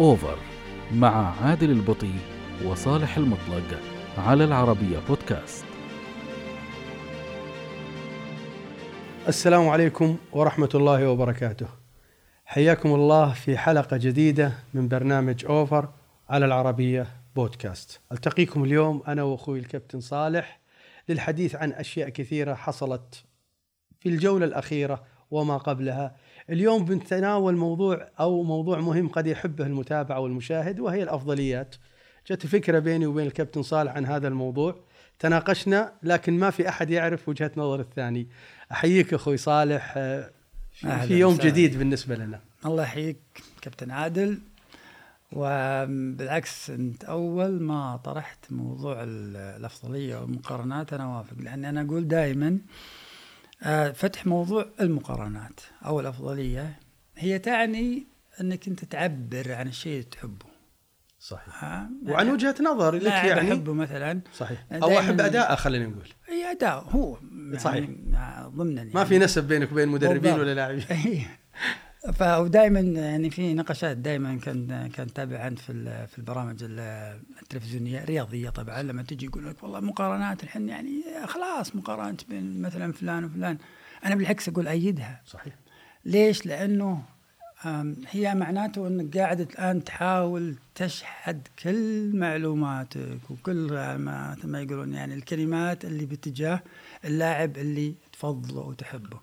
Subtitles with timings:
[0.00, 0.38] أوفر
[0.94, 2.12] مع عادل البطي
[2.64, 3.80] وصالح المطلق
[4.18, 5.64] على العربية بودكاست
[9.28, 11.66] السلام عليكم ورحمة الله وبركاته.
[12.44, 15.88] حياكم الله في حلقة جديدة من برنامج أوفر
[16.28, 20.60] على العربية بودكاست ألتقيكم اليوم أنا وأخوي الكابتن صالح
[21.08, 23.24] للحديث عن أشياء كثيرة حصلت
[24.00, 26.16] في الجولة الأخيرة وما قبلها
[26.50, 31.76] اليوم بنتناول موضوع أو موضوع مهم قد يحبه المتابع والمشاهد وهي الأفضليات.
[32.30, 34.76] جت فكرة بيني وبين الكابتن صالح عن هذا الموضوع.
[35.18, 38.26] تناقشنا لكن ما في أحد يعرف وجهة نظر الثاني.
[38.72, 40.30] أحييك أخوي صالح آه،
[41.06, 41.34] في, يوم.
[41.36, 42.40] جديد بالنسبة لنا.
[42.66, 43.16] الله يحييك
[43.62, 44.38] كابتن عادل.
[45.32, 52.58] وبالعكس أنت أول ما طرحت موضوع ال- الأفضلية والمقارنات أنا وافق لأن أنا أقول دائما
[53.94, 55.60] فتح موضوع المقارنات.
[55.84, 56.78] أو الافضليه
[57.16, 58.06] هي تعني
[58.40, 60.46] أنك أنت تعبر عن الشيء اللي تحبه.
[61.18, 61.64] صحيح؟
[62.06, 63.52] وعن وجهة نظر لك يعني.
[63.52, 64.20] احبه مثلا.
[64.34, 64.66] صحيح.
[64.72, 66.08] أو أحب أداءه خلينا نقول.
[66.28, 67.18] إي أداء هو.
[67.58, 67.88] صحيح.
[68.12, 70.32] يعني ضمنا يعني ما في نسب بينك وبين مدربين.
[70.32, 71.26] ولا لاعبين.
[72.12, 78.50] فدائما يعني في نقاشات دائما كان كان تابع عن في في البرامج ال- التلفزيونية رياضيه
[78.50, 83.58] طبعا لما تجي يقول لك والله مقارنات الحين يعني خلاص مقارنة بين مثلا فلان وفلان
[84.04, 85.54] أنا بالعكس أقول أيدها صحيح
[86.04, 87.02] ليش؟ لأنه
[88.10, 93.66] هي معناته إنك قاعد الآن تحاول تشحذ كل معلوماتك وكل
[94.44, 96.62] ما يقولون يعني الكلمات اللي باتجاه
[97.04, 99.20] اللاعب اللي تفضله وتحبه.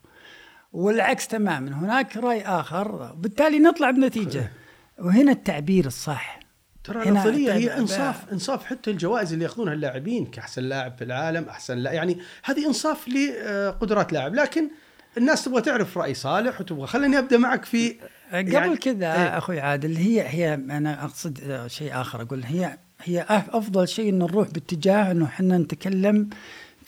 [0.74, 4.52] والعكس تماما هناك رأي آخر بالتالي نطلع بنتيجة.
[5.00, 6.40] وهنا التعبير الصح.
[6.84, 11.78] ترى الافضليه هي إنصاف إنصاف حتى الجوائز اللي يأخذونها اللاعبين كأحسن لاعب في العالم أحسن
[11.78, 14.36] لا يعني هذه إنصاف لقدرات لاعب.
[14.36, 14.70] لكن
[15.18, 17.96] الناس تبغى تعرف رأي صالح وتبغى خليني أبدأ معك في
[18.34, 19.38] قبل يعني- كذا إيه.
[19.38, 24.50] أخوي عادل هي هي أنا أقصد شيء آخر أقول هي هي أفضل شيء إنه نروح
[24.50, 26.30] باتجاه إنه إحنا نتكلم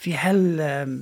[0.05, 0.57] في هال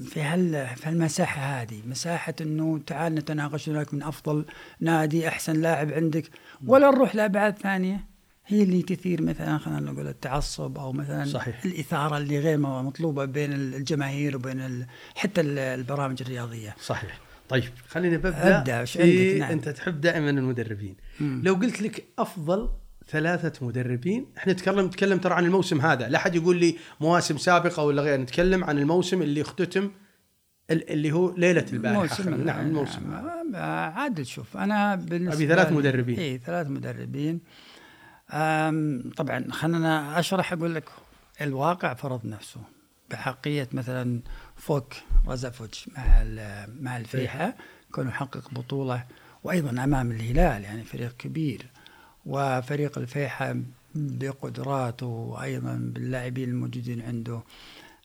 [0.06, 4.46] في هال في هالمساحة هذه مساحة إنه تعال نتناقش هناك من أفضل
[4.80, 6.24] نادي أحسن لاعب عندك
[6.68, 8.06] ولا نروح لأبعاد ثانية
[8.47, 11.66] هي اللي تثير مثلا خلينا نقول التعصب أو مثلا صحيح.
[11.66, 18.18] الإثارة اللي غير مطلوبة بين الجماهير وبين ال- حتى ال- البرامج الرياضية صحيح طيب خليني
[18.18, 19.52] ببدا وش في عندك؟ نعم.
[19.52, 21.41] أنت تحب دائما المدربين مم.
[21.46, 22.70] لو قلت لك أفضل
[23.09, 24.25] ثلاثة مدربين.
[24.38, 26.09] إحنا نتكلم نتكلم ترى عن الموسم هذا.
[26.09, 29.91] لا حد يقول لي مواسم سابقة ولا غير نتكلم عن الموسم اللي اختتم
[30.72, 32.24] ال- اللي هو ليلة البارحة.
[32.30, 33.56] نعم الموسم نعم
[33.96, 36.19] عادل شوف أنا بالنسبة أبي ثلاث مدربين.
[36.19, 37.40] اي ثلاث مدربين.
[39.18, 40.90] طبعا خلينا أشرح أقول لك
[41.41, 42.59] الواقع فرض نفسه.
[43.12, 44.22] بحقية مثلا
[44.56, 44.94] فوك
[45.28, 46.24] رزافوتش مع
[46.80, 47.56] مع الفيحة
[47.91, 49.03] كونه حقق بطولة
[49.44, 51.66] وأيضا أمام الهلال يعني فريق كبير.
[52.25, 53.56] وفريق الفيحة
[53.95, 57.44] بقدراته وأيضا باللاعبين الموجودين عنده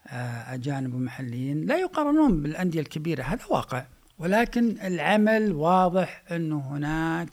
[0.08, 1.66] آه، أجانب ومحليين.
[1.66, 3.84] لا يقارنون بالأندية الكبيرة هذا واقع.
[4.18, 7.30] ولكن العمل واضح أنه هناك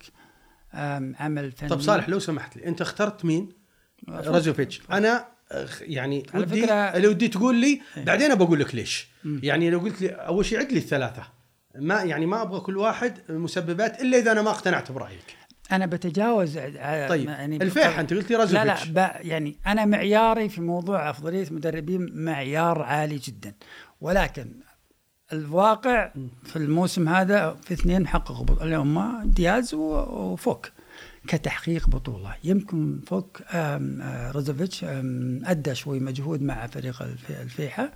[1.20, 1.70] عمل فني.
[1.70, 3.50] طب صالح لو سمحت لي أنت اخترت مين؟
[4.10, 4.82] رازوفيتش.
[5.52, 8.04] أخ- يعني على ودي فكرة- اللي ودي تقول لي إيه.
[8.06, 9.08] بعدين بقول لك ليش.
[9.26, 11.24] يعني لو قلت لي أول شيء عد لي الثلاثة.
[11.76, 15.38] ما يعني ما أبغى كل واحد مسببات إلا إذا أنا ما اقتنعت برأيك.
[15.72, 18.44] أنا بتجاوز ع- طيب يعني الفيحة أنت قلت لي لا
[18.92, 23.54] لا يعني أنا معياري في موضوع أفضلية مدربين معيار عالي جدا.
[24.02, 24.52] ولكن
[25.34, 26.12] الواقع
[26.44, 30.72] في الموسم هذا في اثنين حققوا اللي هم دياز وفوك
[31.28, 32.36] كتحقيق بطولة.
[32.44, 37.92] يمكن فوك آه، روزوفيتش آم، أدى شوي مجهود مع فريق الف- الفيحة.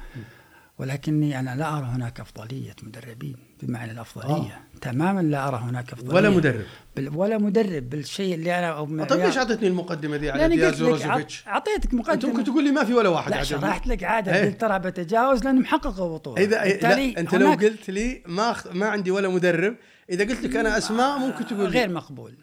[0.80, 4.80] ولكني أنا لا أرى هناك أفضلية مدربين بمعنى الأفضلية آه.
[4.82, 6.64] تماما لا أرى هناك أفضلية ولا مدرب
[6.96, 10.82] بل ولا مدرب بالشيء اللي أنا أو طيب ليش أعطيتني المقدمة ذي على لأني دياز
[10.82, 13.44] وروزوفيتش؟ أعط- أعطيتك أنت مقدمة ممكن تقول لي ما في ولا واحد لا.
[13.44, 14.46] شرحت لك عادة إيه.
[14.46, 18.56] قلت ترى بتجاوز لأنهم حققوا بطولة اذا بالتالي لا أنت لو قلت لي ما.
[18.74, 19.76] ما عندي ولا مدرب
[20.10, 21.80] إذا قلت لك أنا أسماء ممكن تقول لي.
[21.80, 22.34] غير مقبول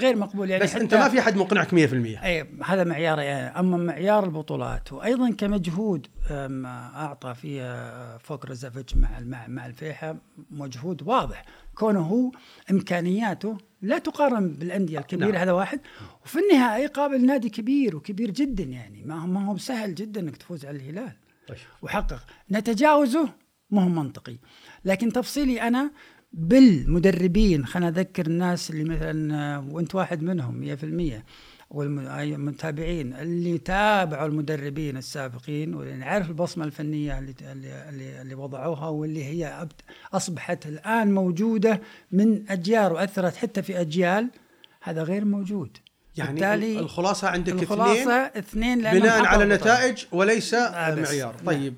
[0.00, 1.72] غير مقبول يعني بس أنت ما في أحد مقنعك 100%
[2.24, 3.58] أي هذا معياري يعني.
[3.58, 10.16] أما معيار البطولات وأيضا كمجهود أعطى فيه آه، فوق رزافيتش مع مع مع الفيحة
[10.50, 11.44] مجهود واضح.
[11.74, 12.30] كونه هو
[12.70, 15.40] إمكانياته لا تقارن بالأندية الكبيرة نعم.
[15.40, 15.80] هذا واحد.
[16.24, 19.04] وفي النهايه قابل نادي كبير وكبير جدا يعني.
[19.04, 21.12] ما هو ما هو سهل جدا إنك تفوز على الهلال.
[21.48, 21.58] طيب.
[21.82, 22.24] وحقق.
[22.50, 23.28] نتجاوزه
[23.70, 24.36] ما هو منطقي.
[24.84, 25.90] لكن تفصيلي أنا
[26.32, 30.76] بالمدربين خلينا اذكر الناس اللي مثلا آه، وأنت واحد منهم
[31.20, 31.22] 100%
[31.70, 39.68] والمتابعين اللي تابعوا المدربين السابقين واللي نعرف البصمة الفنية اللي اللي اللي, وضعوها واللي هي
[40.12, 41.80] أصبحت الآن موجودة
[42.12, 44.28] من أجيال وأثرت حتى في أجيال
[44.82, 45.76] هذا غير موجود
[46.16, 49.44] يعني بالتالي الخلاصة عندك اثنين الخلاصة اثنين لأنهم بناء على.
[49.44, 50.94] نتائج وليس آه،.
[50.94, 51.46] معيار نعم.
[51.46, 51.74] طيب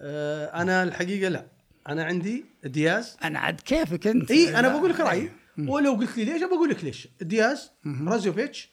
[0.00, 1.44] آه أنا الحقيقة لا
[1.88, 3.16] أنا عندي دياز.
[3.24, 5.30] أنا عاد كيفك أنت؟ إي أنا بقول لك رأيي.
[5.58, 7.70] ولو قلت لي ليش بقول لك ليش؟ دياز
[8.06, 8.70] رازوفيتش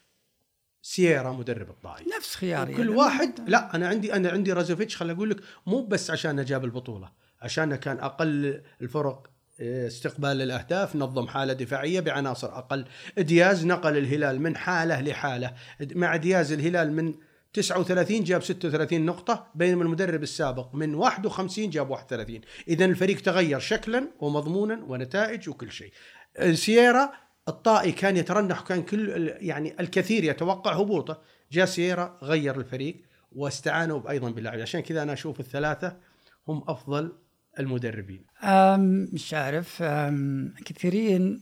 [0.81, 2.05] سييرا مدرب الطائي.
[2.17, 2.73] نفس خياري.
[2.73, 2.97] كل أنا.
[2.97, 5.37] واحد لا أنا عندي أنا عندي رازوفيتش خليني أقول لك
[5.67, 7.11] مو بس عشان جاب البطولة.
[7.41, 9.27] عشان كان أقل الفرق
[9.59, 12.85] آه، استقبال للاهداف نظم حالة دفاعية بعناصر أقل.
[13.17, 15.53] دياز نقل الهلال من حالة لحالة.
[15.81, 17.13] مع دياز الهلال من
[17.57, 24.07] 39 جاب 36 نقطة بينما المدرب السابق من 51 جاب 31 إذا الفريق تغير شكلا
[24.19, 25.91] ومضمونا ونتائج وكل شيء.
[26.53, 27.11] سييرا
[27.47, 31.21] الطائي كان يترنح وكان كل يعني الكثير يتوقع هبوطه.
[31.51, 33.01] جاء سييرا غير الفريق
[33.31, 35.97] واستعانوا أيضا باللاعبين عشان كذا أنا أشوف الثلاثة
[36.47, 37.11] هم أفضل
[37.59, 38.25] المدربين.
[39.13, 39.83] مش عارف
[40.65, 41.41] كثيرين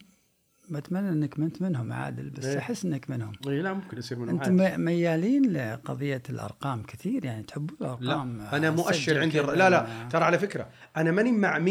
[0.69, 2.57] بتمنى إنك ما أنت منهم عادل بس إيه.
[2.57, 3.31] أحس إنك منهم.
[3.47, 4.77] اي لا ممكن يصير منهم أنت عادي.
[4.77, 9.39] م- ميالين لقضية الأرقام كثير يعني تحبون لا الأرقام أنا أسجل مؤشر عندي.
[9.39, 10.67] لا لا ترى على فكرة
[10.97, 11.63] أنا ماني مع 100%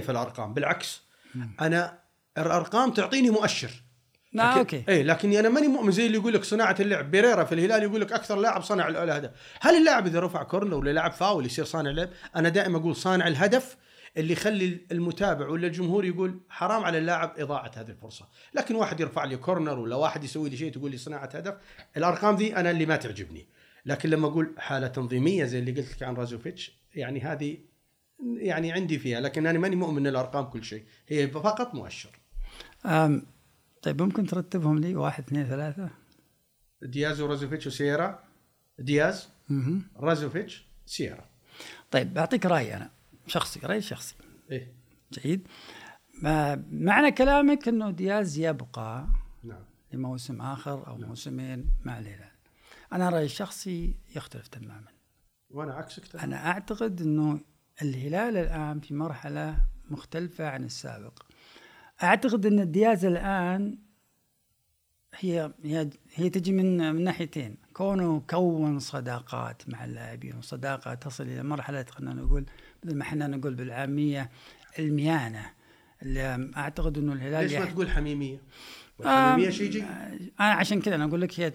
[0.00, 1.02] في الأرقام بالعكس.
[1.60, 1.98] أنا
[2.38, 3.70] الأرقام تعطيني مؤشر.
[4.32, 4.84] لا لكن okay.
[4.88, 8.00] اي لكني أنا ماني مؤمن زي اللي يقول لك صناعة اللعب بيريرا في الهلال يقول
[8.00, 9.30] لك أكثر لاعب صنع الهدف
[9.60, 13.28] هل اللاعب إذا رفع corner ولا لعب فاول يصير صانع لعب؟ أنا دائما أقول صانع
[13.28, 13.76] الهدف
[14.16, 18.28] اللي يخلي المتابع ولا الجمهور يقول حرام على اللاعب إضاعة هذه الفرصة.
[18.54, 21.54] لكن واحد يرفع لي كورنر ولا واحد يسوي لي شيء تقول لي صناعة هدف
[21.96, 23.46] الأرقام ذي أنا اللي ما تعجبني.
[23.86, 27.58] لكن لما أقول حالة تنظيمية زي اللي قلت لك عن رازوفيتش يعني هذه
[28.36, 30.84] يعني عندي فيها لكن أنا ماني مؤمن إن الأرقام كل شيء.
[31.08, 32.10] هي فقط مؤشر.
[32.86, 33.26] أم
[33.82, 35.90] طيب ممكن ترتبهم لي؟ واحد اثنين ثلاثة.
[36.82, 38.24] دياز ورازوفيتش وسيرا
[38.78, 39.28] دياز.
[39.96, 41.24] رازوفيتش سيرا
[41.90, 42.90] طيب بعطيك راي أنا.
[43.26, 44.14] شخصي رأي شخصي.
[44.50, 44.72] إيه.
[45.12, 45.48] جيد.
[46.22, 49.06] ما معنى كلامك إنه دياز يبقى
[49.44, 49.64] نعم.
[49.92, 52.32] لموسم آخر أو موسمين مع الهلال
[52.92, 54.88] أنا رايي الشخصي يختلف تماما.
[55.50, 57.40] وأنا عكسك تمام أنا أعتقد إنه
[57.82, 59.56] الهلال الآن في مرحلة
[59.90, 61.22] مختلفة عن السابق.
[62.02, 63.78] أعتقد إن دياز الآن
[65.18, 67.56] هي هي هي تجي من من ناحيتين.
[67.72, 72.46] كونه كون صداقات مع اللاعبين وصداقة تصل إلى مرحلة خلينا نقول
[72.84, 74.30] مثل ما إحنا نقول بالعامية
[74.78, 75.50] الميانة.
[76.02, 78.40] اللي أعتقد إنه الهلال ليش ما تقول حميمية؟
[78.98, 79.84] والحميمية شيء جيد
[80.40, 81.52] أنا عشان كذا أنا أقول لك هي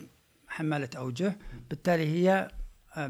[0.47, 1.37] حمالة أوجه.
[1.69, 2.47] بالتالي هي
[2.97, 3.07] آه،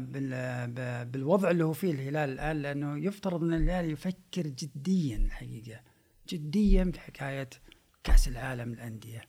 [1.04, 5.80] بالوضع اللي هو فيه الهلال الآن لأنه يفترض إن الهلال يفكر جديا الحقيقة.
[6.28, 7.50] جديا في حكاية
[8.04, 9.20] كأس العالم للأندية.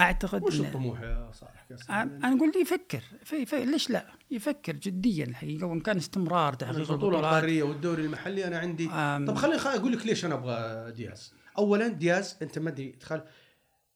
[0.00, 3.02] أعتقد وش الطموح يا صالح أنا أقول لي يفكر.
[3.24, 8.46] في في ليش لا؟ يفكر جديا الحقيقة وإن كان استمرار تحقيق البطولة القارية والدوري المحلي
[8.46, 8.86] أنا عندي.
[9.26, 11.34] طب خليني أقول لك ليش أنا أبغى دياز.
[11.58, 13.20] اولا دياز أنت ما أدري تخيل.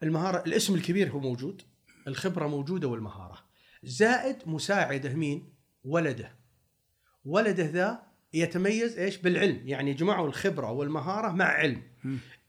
[0.03, 1.63] المهارة الاسم الكبير هو موجود
[2.09, 3.39] الخبرة موجودة والمهارة.
[3.83, 5.53] زائد مساعده مين؟
[5.85, 6.37] ولده.
[7.25, 8.03] ولده ذا
[8.35, 9.61] يتميز إيش؟ بالعلم.
[9.65, 11.83] يعني جمعوا الخبرة والمهارة مع علم.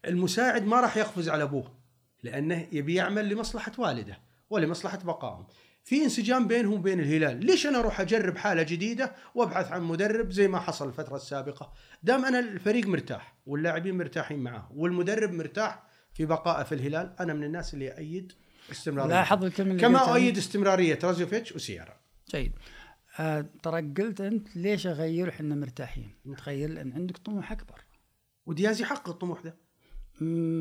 [0.05, 1.80] المساعد ما راح يقفز على أبوه.
[2.23, 4.19] لأنه يبي يعمل لمصلحة والده
[4.49, 5.47] ولمصلحة بقائهم.
[5.83, 10.47] في انسجام بينهم وبين الهلال ليش أنا أروح أجرب حالة جديدة وأبحث عن مدرب زي
[10.47, 11.73] ما حصل الفترة السابقة؟
[12.03, 15.83] دام أنا الفريق مرتاح واللاعبين مرتاحين معه والمدرب مرتاح
[16.13, 18.33] في بقائه في الهلال أنا من الناس اللي أيد
[18.71, 19.09] استمرارية.
[19.09, 19.99] لاحظ الكلمة كما.
[19.99, 21.99] اؤيد استمرارية رازوفيتش وسييرا
[22.31, 22.51] جيد.
[23.19, 27.81] آه ترى قلت أنت ليش أغير إحنا مرتاحين؟ متخيل؟ لأن عندك طموح أكبر.
[28.45, 29.55] ودياز يحقق الطموح ده.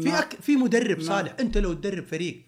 [0.02, 0.34] في أك...
[0.40, 2.42] في مدرب صالح أنت لو تدرب فريق.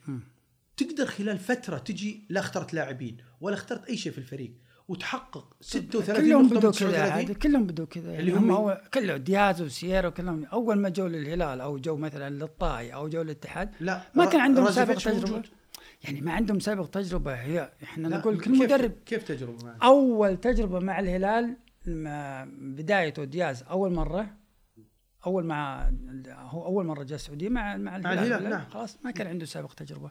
[0.76, 4.52] تقدر خلال فترة تجي لا اخترت لاعبين ولا اخترت أي شيء في الفريق
[4.88, 9.16] وتحقق 36 كلهم بدوا كذا 39 عاد كلهم بدوا كذا اللي اللي هم؟ أول كلهم
[9.16, 14.02] دياز وسييرا وكلهم أول ما جو للهلال أو جو مثلا للطائي أو جو للاتحاد لا
[14.14, 15.46] ما كان عندهم سابق تجربة موجود.
[16.04, 20.78] يعني ما عندهم سابق تجربة هي إحنا نقول كل مدرب كيف تجربة معه؟ أول تجربة
[20.78, 21.56] مع الهلال
[22.60, 24.41] بدايته دياز أول مرة
[25.26, 25.90] أول مع
[26.28, 28.66] هو أول مرة جاء السعودية مع مع الهلال, الهلال، لا، نعم.
[28.70, 30.10] خلاص ما كان عنده سابق تجربة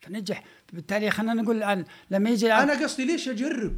[0.00, 3.76] فنجح بالتالي خلينا نقول الآن لما يجي الآن أنا قصدي ليش أجرب؟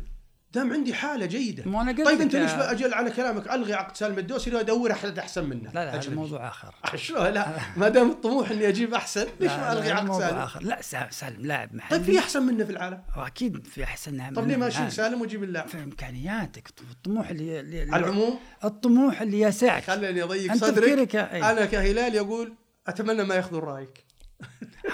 [0.54, 1.70] دام عندي حالة جيدة.
[1.70, 5.18] ما أنا قلت طيب أنت ليش أجل على كلامك؟ ألغي عقد سالم الدوسري وادور أحد
[5.18, 5.70] أحسن منه.
[5.74, 6.10] لا لا هذا.
[6.14, 6.74] موضوع آخر.
[6.96, 7.46] شلون لا
[7.76, 10.62] ما دام الطموح إني أجيب أحسن ليش ما ألغي عقد سالم؟ آخر.
[10.62, 11.98] لا سا- سالم لاعب محلي.
[11.98, 14.92] طيب في أحسن منه في العالم؟ أكيد في أحسن طب ليه ما اشيل.
[14.92, 16.68] سالم واجيب اللاعب؟ في إمكانياتك.
[16.90, 19.84] الطموح اللي, اللي على العموم؟ الطموح اللي يسعك.
[19.84, 21.16] خليني أضيق صدرك.
[21.16, 21.50] أي.
[21.50, 22.52] أنا كهلال يقول
[22.86, 24.04] أتمنى ما ياخذون رأيك.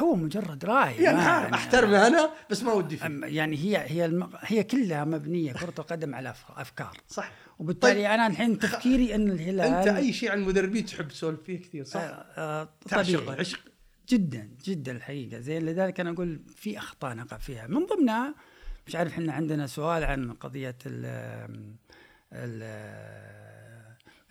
[0.02, 3.06] هو مجرد رأي يعني عارف احترمه أنا بس ما ودي فيه.
[3.24, 4.30] يعني هي هي الم...
[4.40, 6.96] هي كلها مبنية كرة القدم على أفكار.
[7.08, 7.32] صح.
[7.58, 8.04] وبالتالي طيب.
[8.10, 12.00] أنا الحين تفكيري إن الهلال أنت أي شيء عن المدربين تحب تسولف فيه كثير صح؟
[12.00, 13.38] آه، آه، طبيعي.
[13.40, 13.60] عشق.
[14.08, 15.40] جدا جدا الحقيقة.
[15.40, 17.66] زين لذلك أنا أقول في أخطاء نقع فيها.
[17.66, 18.34] من ضمنها
[18.86, 21.04] مش عارف إحنا عندنا سؤال عن قضية ال
[22.32, 22.62] ال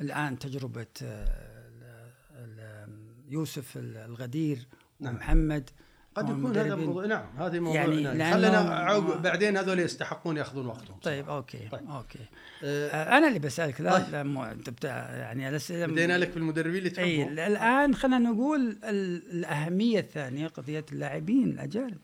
[0.01, 2.89] الآن تجربة ال- ال-
[3.29, 4.67] يوسف الغدير.
[4.99, 5.15] نعم.
[5.15, 5.69] ومحمد
[6.15, 6.75] قد يكون هذا.
[6.75, 11.67] موضوع نعم هذه موضوع يعني لأنه- خلينا عقب بعدين هذول يستحقون يأخذون وقتهم طيب okay
[11.71, 11.89] طيب.
[11.89, 12.19] okay
[12.63, 14.25] آه، آه، أنا اللي بسألك لا طيب.
[14.25, 19.31] مو أنت بتاع يعني الاسئله بدينا لك بالمدربين اللي إي تحبهم الآن خلينا نقول ال-
[19.31, 21.97] الأهمية الثانية قضية اللاعبين الأجانب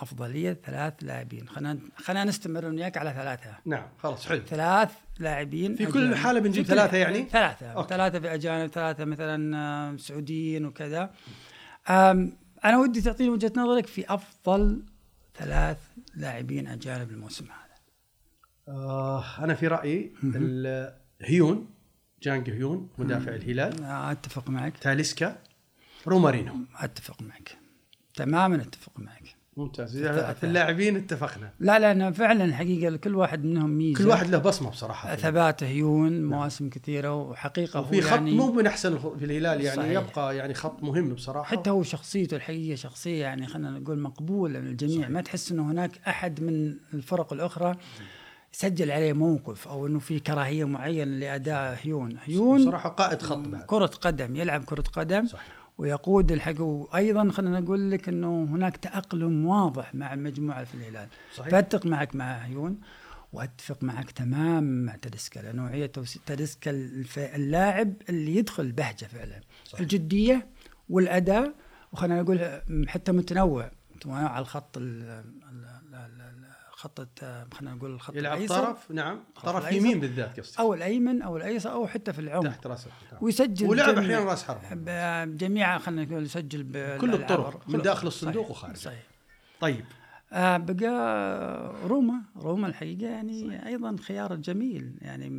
[0.00, 5.86] أفضلية ثلاث لاعبين خلينا خلينا نستمر وياك على ثلاثة نعم خلاص حلو ثلاث لاعبين في
[5.86, 6.14] كل.
[6.16, 7.88] حالة بنجيب في ثلاثة يعني؟ ثلاثة okay.
[7.88, 11.08] ثلاثة في أجانب ثلاثة مثلا آه، سعوديين وكذا آم،
[12.64, 14.82] أنا ودي تعطيني وجهة نظرك في أفضل
[15.34, 15.78] ثلاث
[16.14, 17.78] لاعبين أجانب الموسم هذا.
[18.68, 20.12] آه أنا في رأيي
[21.20, 21.70] هيون
[22.22, 23.82] جانج هيون مدافع الهلال.
[23.82, 24.78] آه، أتفق معك.
[24.78, 25.38] تاليسكا
[26.06, 26.54] رومارينو.
[26.76, 27.58] أتفق معك.
[28.14, 29.37] تماما أتفق معك.
[29.58, 29.96] ممتاز.
[29.96, 30.32] الثلاثة.
[30.32, 31.50] في اللاعبين اتفقنا.
[31.60, 33.98] لا لا أنا فعلا الحقيقة كل واحد منهم ميزة.
[33.98, 35.16] كل واحد له بصمة بصراحة.
[35.16, 39.76] ثبات هيون مواسم كثيرة وحقيقة هو وفي خط يعني مو من أحسن في الهلال يعني
[39.76, 40.02] صحيح.
[40.02, 41.56] يبقى يعني خط مهم بصراحة.
[41.56, 44.96] حتى هو شخصيته الحقيقية شخصية يعني خلينا نقول مقبولة من الجميع.
[44.96, 45.10] صحيح.
[45.10, 47.76] ما تحس إنه هناك أحد من الفرق الأخرى
[48.52, 53.64] سجل عليه موقف أو إنه في كراهية معينة لأداء هيون هيون بصراحة قائد خط بعد.
[53.66, 55.26] كرة قدم يلعب كرة قدم.
[55.26, 55.57] صحيح.
[55.78, 56.60] ويقود الحق.
[56.60, 61.08] وأيضا خلينا نقول لك إنه هناك تأقلم واضح مع المجموعة في الهلال.
[61.34, 61.50] صحيح.
[61.50, 62.80] فاتفق معك مع هيون
[63.32, 65.86] وأتفق معك تماما مع تدسكا نوعيه
[66.26, 66.70] تدسكا
[67.16, 69.40] اللاعب اللي يدخل بهجة فعلا.
[69.64, 69.80] صحيح.
[69.80, 70.46] الجدية
[70.88, 71.54] والأداء
[71.92, 75.24] وخلينا نقول حتى متنوع متنوع على الخط ال- ال-
[75.92, 76.47] ال- ال-
[76.78, 77.00] خط
[77.54, 78.54] خلينا نقول الخط يلعب الأيسر.
[78.54, 79.24] طرف؟ نعم.
[79.42, 79.72] طرف.
[79.72, 82.44] يمين بالذات قصدي أو الأيمن أو الأيسر أو حتى في العمق.
[82.50, 83.24] تحت راسه نعم.
[83.24, 87.68] ويسجل ولعب أحيانا رأس حرب بجميع خلينا نقول يسجل بال- كل الطرق،.
[87.68, 88.76] من داخل الصندوق صحيح، وخارجه.
[88.76, 89.02] صحيح.
[89.60, 89.84] طيب.
[90.32, 92.22] آه بقى روما.
[92.36, 93.66] روما الحقيقة يعني صحيح.
[93.66, 94.98] أيضا خيار جميل.
[95.02, 95.30] يعني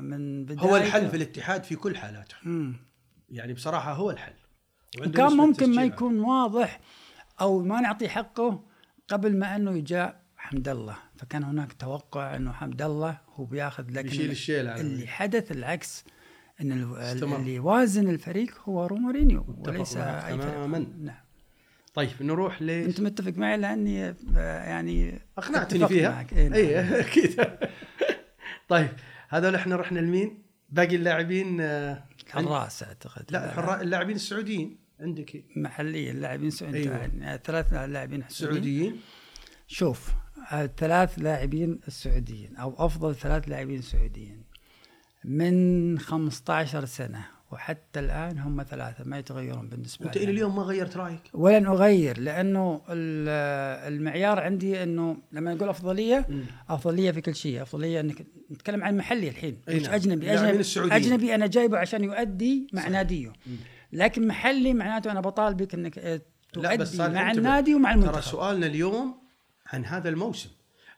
[0.00, 2.36] من بداية هو الحل في الاتحاد في كل حالاته.
[2.44, 2.76] مم.
[3.30, 4.32] يعني بصراحة هو الحل.
[5.00, 6.80] وكان ممكن ما يكون واضح
[7.40, 8.64] أو ما نعطي حقه
[9.08, 14.08] قبل ما أنه يجاء حمد الله فكان هناك توقع إنه حمد الله هو بياخذ لكن
[14.08, 16.04] بيشيل الشيل على اللي حدث العكس
[16.60, 17.36] إن استمر.
[17.36, 20.78] اللي يوازن الفريق هو رومارينيو متفق وليس أي تماماً.
[21.00, 21.16] نعم
[21.94, 24.14] طيب نروح ل أنت متفق معي لأني آه،
[24.64, 26.32] يعني أقنعتني فيها معك.
[26.32, 26.54] إيه نعم.
[26.58, 27.44] اي أكيد
[28.68, 28.88] طيب
[29.28, 36.12] هذول إحنا رحنا لمين؟ باقي اللاعبين آه، عند- حراس أعتقد لا اللاعبين السعوديين عندك محليا
[36.12, 36.98] لاعبين سعوديين أيوة.
[36.98, 39.00] يعني ثلاث لاعبين سعوديين
[39.66, 40.12] شوف
[40.52, 44.42] الثلاث لاعبين السعوديين أو أفضل ثلاث لاعبين سعوديين
[45.24, 50.62] من 15 سنة وحتى الآن هم ثلاثة ما يتغيرون بالنسبة أنت لي إلى اليوم ما
[50.62, 56.26] غيرت رأيك؟ ولن أغير لأنه ال- المعيار عندي إنه لما نقول أفضلية
[56.68, 59.58] أفضلية في كل شيء أفضلية إنك نتكلم عن محلي الحين.
[59.68, 59.94] مش نعم.
[59.94, 60.94] أجنبي السعوديين.
[61.02, 63.32] أجنبي أنا جايبه عشان يؤدي مع ناديه
[63.92, 65.74] لكن محلي معناته أنا بطالبك
[66.78, 67.30] بس تؤدي مع.
[67.30, 69.25] النادي ومع ترى المنتخب سؤالنا اليوم
[69.72, 70.48] عن هذا الموسم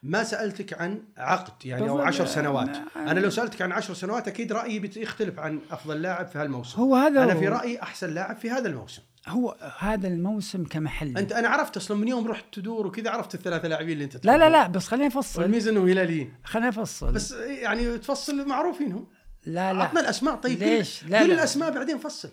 [0.02, 1.98] ما سألتك عن عقد يعني أو.
[2.00, 6.38] عشر سنوات أنا لو سألتك عن عشر سنوات أكيد رأيي بيختلف عن أفضل لاعب في
[6.38, 7.34] هالموسم هو هذا أنا.
[7.34, 11.96] في رأيي أحسن لاعب في هذا الموسم هو هذا الموسم كمحلي انت أنا عرفت أصلا
[11.96, 14.52] من يوم رحت تدور وكذا عرفت الثلاثة لاعبين اللي أنت لا لا تحبهم.
[14.52, 19.06] لا بس خليني أفصل والميزة إنهم هلاليين خليني أفصل بس يعني تفصل معروفين هم
[19.46, 21.34] لا لا عطنا الأسماء طيب ليش؟ كل- لا كل لا.
[21.34, 22.30] الأسماء بعدين فصل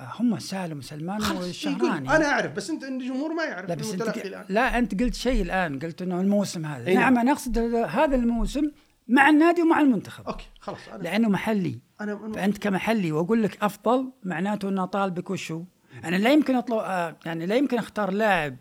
[0.00, 2.16] هم سالم وسلمان والشهراني.
[2.16, 4.02] أنا أعرف بس أنت الجمهور ما يعرف لا بس أنت
[4.48, 7.18] لا أنت قلت شيء الآن قلت إنه الموسم هذا أي نعم نعم.
[7.18, 8.70] أنا أقصد هذا- الموسم
[9.08, 13.62] مع النادي ومع المنتخب أوكي خلاص أنا لأنه محلي أنا أنا- فأنت كمحلي وأقول لك
[13.62, 15.64] أفضل معناته إنه طالبك وشو؟
[16.04, 18.56] أنا لا يمكن اطلب آه، يعني لا يمكن أختار لاعب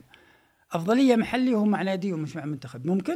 [0.72, 3.16] أفضلية محلي وهو مع نادي ومش مع منتخب ممكن؟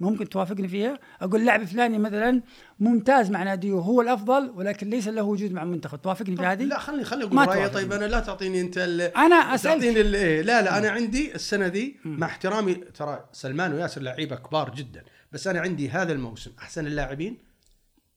[0.00, 2.42] ممكن توافقني فيها؟ أقول لاعب فلاني مثلا
[2.80, 6.78] ممتاز مع ناديه وهو الأفضل ولكن ليس له وجود مع المنتخب، توافقني في هذه؟ لا
[6.78, 7.68] خليني ما أقول رأيي.
[7.68, 9.74] طيب أنا لا تعطيني أنت ال- أنا أسألك.
[9.82, 14.36] تعطيني ال- إيه لا لا أنا عندي السنة ذي مع احترامي ترى سلمان وياسر لعيبة
[14.36, 17.38] كبار جدا بس أنا عندي هذا الموسم أحسن اللاعبين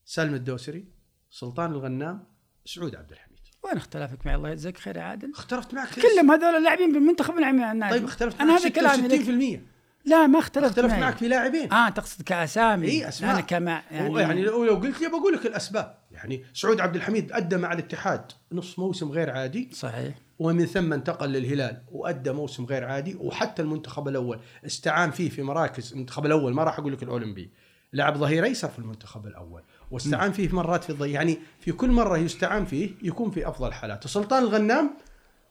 [0.05, 0.85] سالم الدوسري
[1.31, 2.23] سلطان الغنام
[2.65, 3.39] سعود عبد الحميد.
[3.63, 7.93] وين اختلافك معي الله يجزاك خير يا عادل؟ اختلفت معك كلهم هذول اللاعبين بالمنتخب النادي
[7.95, 9.21] طيب اختلفت أنا هذا كلامي لك.
[9.21, 9.78] 66%
[10.09, 11.01] لا ما اختلفت اختلفت معي.
[11.01, 11.73] معك في لاعبين.
[11.73, 12.87] آه تقصد كأسامي.
[12.87, 13.31] إي أسماء.
[13.31, 15.97] أنا كما يعني, يعني, لو لو قلت لي بقول لك الأسباب.
[16.11, 19.69] يعني سعود عبد الحميد أدى مع الاتحاد نص موسم غير عادي.
[19.73, 20.15] صحيح.
[20.39, 23.15] ومن ثم انتقل للهلال وأدى موسم غير عادي.
[23.19, 27.51] وحتى المنتخب الأول استعان فيه في مراكز المنتخب الأول ما راح أقول لك الأولمبي.
[27.93, 29.63] لعب ظهير أيسر في المنتخب الأول.
[29.91, 34.09] واستعان فيه مرات في الضي يعني في كل مرة يستعان فيه يكون في أفضل حالاته.
[34.09, 34.91] سلطان الغنام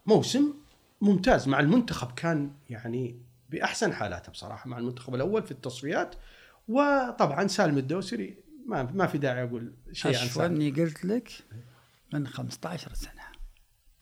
[0.05, 0.53] موسم
[1.01, 6.15] ممتاز مع المنتخب كان يعني بأحسن حالاته بصراحة مع المنتخب الأول في التصفيات.
[6.67, 8.37] وطبعا سالم الدوسري
[8.67, 10.55] ما ما في داعي أقول شيء عن سالم.
[10.55, 11.31] أني قلت لك
[12.13, 13.11] من 15 سنة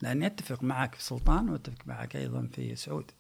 [0.02, 3.12] لأني أتفق معك في سلطان وأتفق معك أيضا في سعود.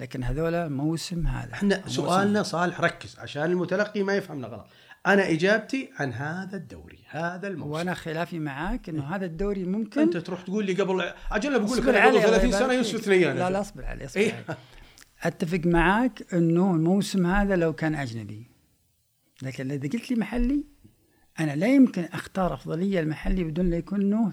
[0.00, 4.66] لكن هذول موسم هذا إحنا موسم- سؤالنا صالح ركز عشان المتلقي ما يفهمنا غلط
[5.06, 7.70] أنا إجابتي عن هذا الدوري هذا الموسم.
[7.70, 11.82] وأنا خلافي معاك إنه هذا الدوري ممكن أنت تروح تقول لي قبل أجل بقول لك
[11.84, 12.72] قبل علي، الله 30 يبارك سنة.
[12.72, 14.32] يوسف ثنيان لا لا أصبر علي أصبر إيه.
[14.48, 14.56] علي.
[15.24, 18.46] أتفق معاك إنه الموسم هذا لو كان اجنبي
[19.42, 20.64] لكن إذا قلت لي محلي
[21.40, 24.32] أنا لا يمكن أختار أفضلية المحلي بدون لا يكون له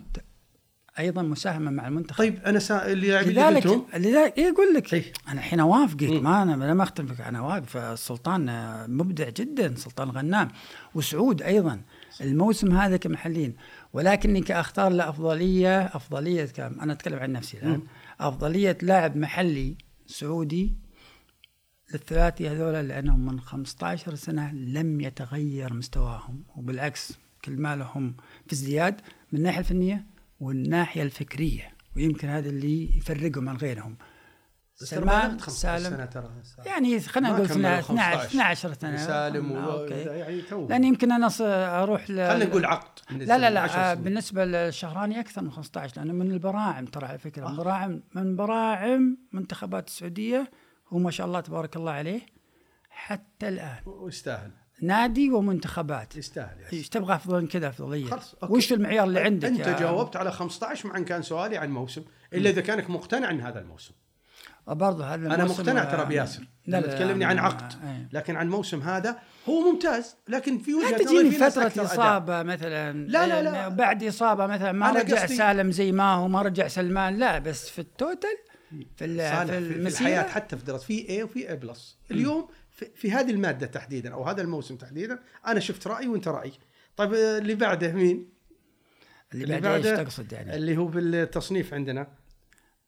[1.00, 2.17] أيضا مساهمة مع المنتخب.
[2.17, 2.91] طيب أنا سا...
[2.91, 5.13] اللي اللي لذلك لذلك إيه أقول لك إيه.
[5.27, 6.10] أنا الحين أوافقك.
[6.10, 8.45] ما أنا ما اختلف أنا واقف السلطان
[8.89, 10.48] مبدع جدا سلطان غنام.
[10.95, 11.81] وسعود أيضا
[12.21, 13.55] الموسم هذا كمحلين
[13.93, 17.81] ولكني كأختار له أفضلية أفضلية كم أنا أتكلم عن نفسي الآن.
[18.19, 19.75] أفضلية لاعب محلي
[20.07, 20.74] سعودي
[21.93, 27.13] للثلاثي هذول لأنهم من 15 سنة لم يتغير مستواهم وبالعكس
[27.45, 28.15] كل ما لهم
[28.48, 30.05] في ازدياد من الناحية الفنية
[30.39, 33.98] والناحية الفكرية ويمكن هذا اللي يفرقهم عن غيرهم.
[34.75, 35.95] سلمان لعبت 15 سالم.
[35.95, 36.29] سنة ترى.
[36.65, 38.98] يعني خلينا نقول كملوا 12 12 سنة.
[38.98, 39.71] سالم و...
[39.72, 39.94] okay.
[39.93, 41.29] يعني تو لأن يمكن أنا
[41.83, 42.05] أروح ل...
[42.05, 44.03] خلينا نقول عقد لا لا لا 10 آه، سنين.
[44.03, 47.45] بالنسبة للشهراني أكثر من 15 لأنه من البراعم ترى على فكرة.
[47.45, 47.50] آه.
[47.50, 50.51] من براعم من براعم منتخبات السعودية
[50.93, 52.21] هو ما شاء الله تبارك الله عليه
[52.89, 53.79] حتى الآن.
[53.86, 54.51] ويستاهل.
[54.81, 56.15] نادي ومنتخبات.
[56.15, 58.19] يستاهل إيش تبغى أفضل من كذا أفضلية.
[58.50, 62.50] وش المعيار اللي عندك انت جاوبت على 15 مع ان كان سؤالي عن موسم إلا
[62.50, 63.93] إذا كانك مقتنع عن هذا الموسم.
[64.67, 66.43] برضه هذا أنا مقتنع آه، ترى بياسر.
[66.65, 68.07] لا تكلمني عن آه، عقد آه.
[68.12, 69.19] لكن عن موسم هذا
[69.50, 71.86] هو ممتاز لكن في وجهة نظري تجيني أداء.
[71.86, 72.93] إصابة مثلا.
[72.93, 73.67] لا، لا، لا.
[73.67, 77.79] بعد إصابة مثلا ما رجع سالم زي ما هو ما رجع سلمان لا بس في
[77.79, 78.38] التوتل
[78.72, 79.06] في في
[79.70, 83.67] في, في حتى في دراسه في A وفي A plus اليوم في, في هذه المادة
[83.67, 86.52] تحديدا أو هذا الموسم تحديدا أنا شفت راي وأنت راي
[86.98, 88.30] طيب اللي بعده مين؟
[89.34, 92.08] اللي اللي بعد إيش؟ بعده تقصد يعني؟ اللي هو بالتصنيف عندنا.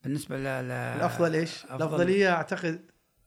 [0.04, 2.80] بالنسبة ل ل- الأفضل إيش؟ أفضل- الأفضلية أعتقد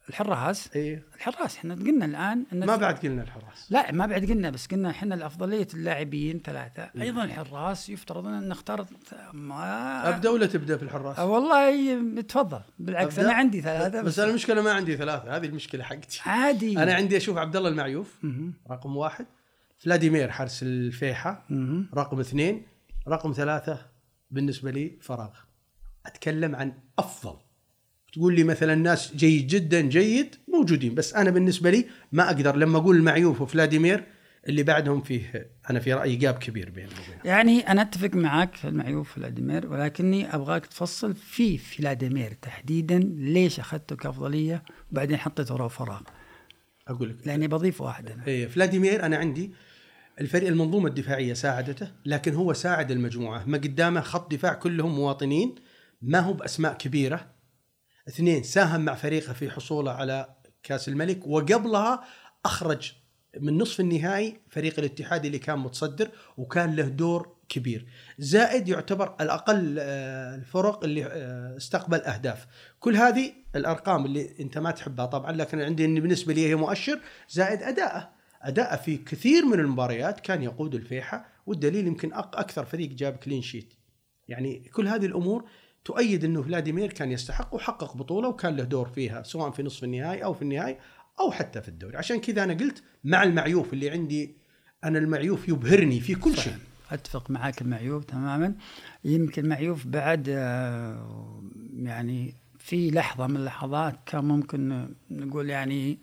[0.09, 3.71] الحراس إيه الحراس إحنا قلنا الآن إن ما بعد قلنا الحراس.
[3.71, 6.89] لا ما بعد قلنا بس قلنا إحنا الأفضلية اللاعبين ثلاثة.
[7.01, 8.85] أيضا الحراس يفترض أن نختار
[9.33, 12.61] ما أبدأ ولا تبدأ في الحراس؟ آه والله تفضل.
[12.79, 16.21] بالعكس أبدأ؟ أنا عندي ثلاثة بس أنا المشكلة ما عندي ثلاثة هذه المشكلة حقتي.
[16.25, 16.83] عادي.
[16.83, 18.53] أنا عندي أشوف عبد الله المعيوف مهم.
[18.71, 19.25] رقم واحد.
[19.77, 21.89] فلاديمير حارس الفيحة مهم.
[21.93, 22.65] رقم اثنين.
[23.07, 23.85] رقم ثلاثة
[24.31, 25.31] بالنسبة لي فراغ.
[26.05, 27.35] أتكلم عن أفضل
[28.17, 32.55] تقول لي مثلا ناس جيد جدا جيد موجودين بس أنا بالنسبة لي ما أقدر.
[32.55, 34.03] لما أقول المعيوف وفلاديمير
[34.47, 36.91] اللي بعدهم فيه أنا في رأيي جاب كبير بينهم
[37.25, 43.95] يعني أنا أتفق معك في المعيوف فلاديمير ولكني أبغاك تفصل في فلاديمير تحديدا ليش أخذته
[43.95, 46.01] كأفضلية وبعدين حطيته وراه فراغ؟
[46.87, 47.27] أقول لك.
[47.27, 49.51] لأني بضيف واحد أنا إيه فلاديمير أنا عندي
[50.21, 53.43] الفريق المنظومة الدفاعية ساعدته لكن هو ساعد المجموعة.
[53.45, 55.55] ما قدامه خط دفاع كلهم مواطنين
[56.01, 57.36] ما هو بأسماء كبيرة.
[58.07, 62.03] اثنين ساهم مع فريقه في حصوله على كأس الملك وقبلها
[62.45, 62.93] أخرج
[63.39, 67.87] من نصف النهائي فريق الاتحاد اللي كان متصدر وكان له دور كبير.
[68.19, 72.47] زائد يعتبر الأقل آه، الفرق اللي آه، استقبل أهداف.
[72.79, 76.99] كل هذه الأرقام اللي أنت ما تحبها طبعا لكن عندي إن بالنسبة لي هي مؤشر
[77.29, 78.09] زائد أداءه.
[78.41, 83.73] أداءه في كثير من المباريات كان يقود الفيحة والدليل يمكن أكثر فريق جاب كلين شيت
[84.27, 85.49] يعني كل هذه الأمور
[85.87, 90.23] تؤيد إنه فلاديمير كان يستحق وحقق بطولة وكان له دور فيها سواء في نصف النهائي
[90.23, 90.77] أو في النهائي
[91.19, 91.97] أو حتى في الدوري.
[91.97, 94.35] عشان كذا أنا قلت مع المعيوف اللي عندي
[94.83, 96.57] أنا المعيوف يبهرني في كل شيء.
[96.91, 98.55] أتفق معك المعيوف تماما.
[99.05, 105.99] يمكن معيوف بعد آه، يعني في لحظة من اللحظات كان ممكن نقول يعني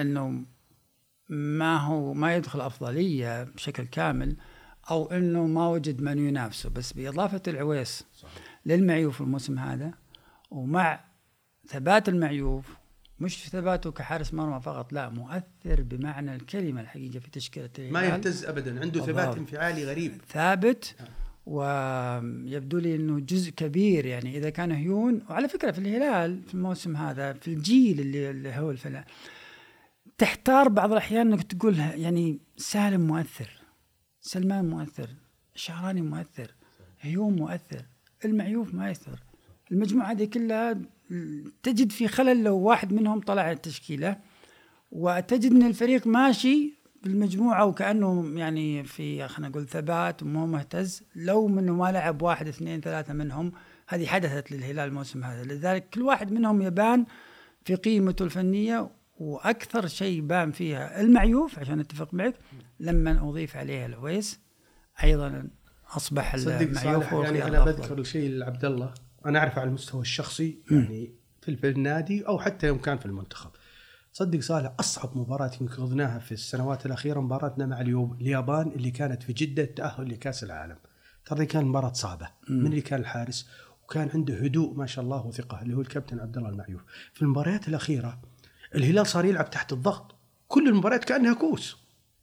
[0.00, 0.42] إنه
[1.28, 4.36] ما هو ما يدخل أفضلية بشكل كامل
[4.90, 8.04] أو إنه ما وجد من ينافسه بس بإضافة العويس.
[8.66, 9.94] للمعيوف الموسم هذا
[10.50, 11.04] ومع
[11.68, 12.76] ثبات المعيوف
[13.20, 18.02] مش ثباته كحارس مرمى فقط لا مؤثر بمعنى الكلمة الحقيقة في تشكيلة ما.
[18.02, 19.36] يهتز ابدا عنده ثبات.
[19.36, 20.96] انفعالي غريب ثابت
[21.46, 26.96] ويبدو لي إنه جزء كبير يعني إذا كان هيون وعلى فكرة في الهلال في الموسم
[26.96, 29.04] هذا في الجيل اللي, اللي هو الفلا
[30.18, 33.50] تحتار بعض الأحيان إنك تقول يعني سالم مؤثر
[34.20, 35.08] سلمان مؤثر
[35.54, 36.54] الشعراني مؤثر
[37.00, 37.82] هيون مؤثر
[38.24, 39.20] المعيوف ما يأثر
[39.72, 40.78] المجموعة هذه كلها
[41.62, 44.16] تجد في خلل لو واحد منهم طلع التشكيلة
[44.92, 51.02] وتجد إن الفريق ماشي بالمجموعة وكانه يعني في خلينا نقول ثبات ومو مهتز.
[51.16, 53.52] لو منه ما لعب واحد اثنين ثلاثة منهم
[53.88, 55.44] هذه حدثت للهلال الموسم هذا.
[55.44, 57.04] لذلك كل واحد منهم يبان
[57.64, 62.34] في قيمته الفنية وأكثر شيء بان فيها المعيوف عشان أتفق معك
[62.80, 64.40] لما أضيف عليها العويس
[65.02, 65.48] أيضا
[65.90, 67.64] أصبح صدق صالح يعني أنا.
[67.64, 68.94] بذكر شيء لعبد الله.
[69.26, 73.50] أنا أعرفه على المستوى الشخصي يعني في النادي أو حتى يوم كان في المنتخب.
[74.12, 79.22] صدق صالح أصعب مباراة يمكن خضناها في السنوات الأخيرة مباراتنا مع اليوم اليابان اللي كانت
[79.22, 80.76] في جدة التاهل لكأس العالم.
[81.24, 82.28] ترى كان مباراه صعبة.
[82.48, 83.48] من اللي كان الحارس؟
[83.84, 86.82] وكان عنده هدوء ما شاء الله وثقة اللي هو الكابتن عبد الله المعيوف.
[87.14, 88.20] في المباريات الأخيرة
[88.74, 90.14] الهلال صار يلعب تحت الضغط.
[90.48, 91.76] كل المباريات كأنها كوس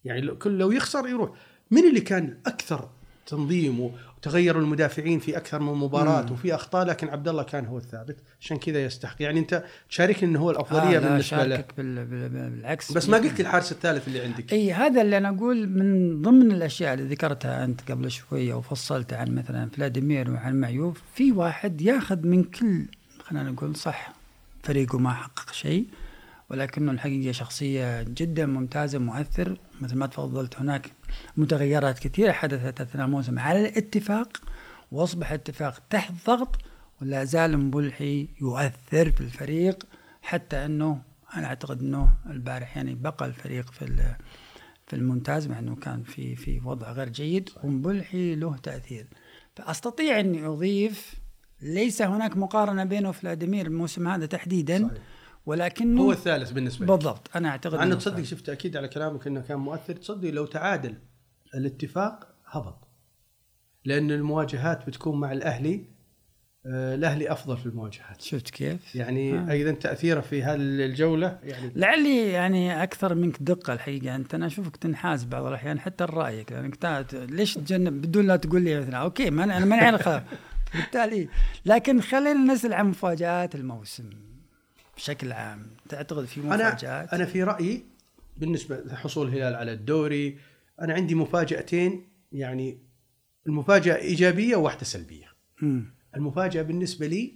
[0.06, 1.32] يعني كل لو يخسر يروح.
[1.71, 2.89] من اللي كان أكثر
[3.25, 8.17] تنظيم وتغيروا المدافعين في أكثر من مباراة وفي أخطاء لكن عبد الله كان هو الثابت.
[8.41, 9.15] عشان كذا يستحق.
[9.19, 11.63] يعني أنت تشاركني إنه هو الأفضلية آه بالنسبة له.
[11.77, 12.05] بال...
[12.05, 12.91] بالعكس.
[12.91, 14.53] بس ما قلت الحارس الثالث اللي عندك.
[14.53, 19.36] إي هذا اللي أنا أقول من ضمن الأشياء اللي ذكرتها أنت قبل شوية وفصلت عن
[19.36, 21.01] مثلا فلاديمير وعن معيوف.
[21.15, 22.86] في واحد ياخذ من كل
[23.23, 24.13] خلينا نقول صح
[24.63, 25.86] فريقه ما حقق شيء
[26.49, 29.57] ولكنه الحقيقة شخصية جدا ممتازة مؤثر.
[29.81, 30.91] مثل ما تفضلت هناك
[31.37, 33.39] متغيرات كثيرة حدثت أثناء الموسم.
[33.39, 34.37] على الاتفاق
[34.91, 36.55] وأصبح الاتفاق تحت ضغط
[37.01, 39.87] ولا زال مبلحي يؤثر في الفريق
[40.21, 41.01] حتى أنه
[41.35, 44.15] أنا أعتقد أنه البارح يعني بقى الفريق في
[44.87, 49.07] في الممتاز مع أنه كان في في وضع غير جيد ومبلحي له تأثير.
[49.55, 51.13] فأستطيع أني أضيف
[51.61, 54.87] ليس هناك مقارنة بينه وفلاديمير الموسم هذا تحديدا.
[54.87, 55.01] صحيح.
[55.45, 58.23] ولكنه هو الثالث بالنسبة لي بالضبط أنا أعتقد إنه تصدق.
[58.23, 59.93] شفت أكيد على كلامك إنه كان مؤثر.
[59.95, 60.95] تصدق لو تعادل
[61.56, 62.88] الاتفاق هبط
[63.86, 65.86] لأن المواجهات بتكون مع الأهلي
[66.65, 68.21] آه، الأهلي أفضل في المواجهات.
[68.21, 69.51] شفت كيف؟ يعني آه.
[69.51, 74.15] أيضا تأثيره في هذه الجولة يعني لعلي يعني أكثر منك دقة الحقيقة.
[74.15, 78.62] أنت أنا أشوفك تنحاز بعض الأحيان حتى رايك لأنك تا- ليش تجنب؟ بدون لا تقول
[78.62, 80.23] لي مثلا أوكي ما أنا ماني على
[80.75, 81.30] بالتالي
[81.65, 84.10] لكن خلينا نسأل عن مفاجآت الموسم.
[85.01, 87.85] بشكل عام تعتقد في مفاجآت؟ أنا أنا في رأيي
[88.37, 90.37] بالنسبة لحصول الهلال على الدوري
[90.81, 92.77] أنا عندي مفاجأتين يعني
[93.47, 95.25] المفاجأة إيجابية وواحدة سلبية.
[95.61, 95.85] مم.
[96.15, 97.33] المفاجأة بالنسبة لي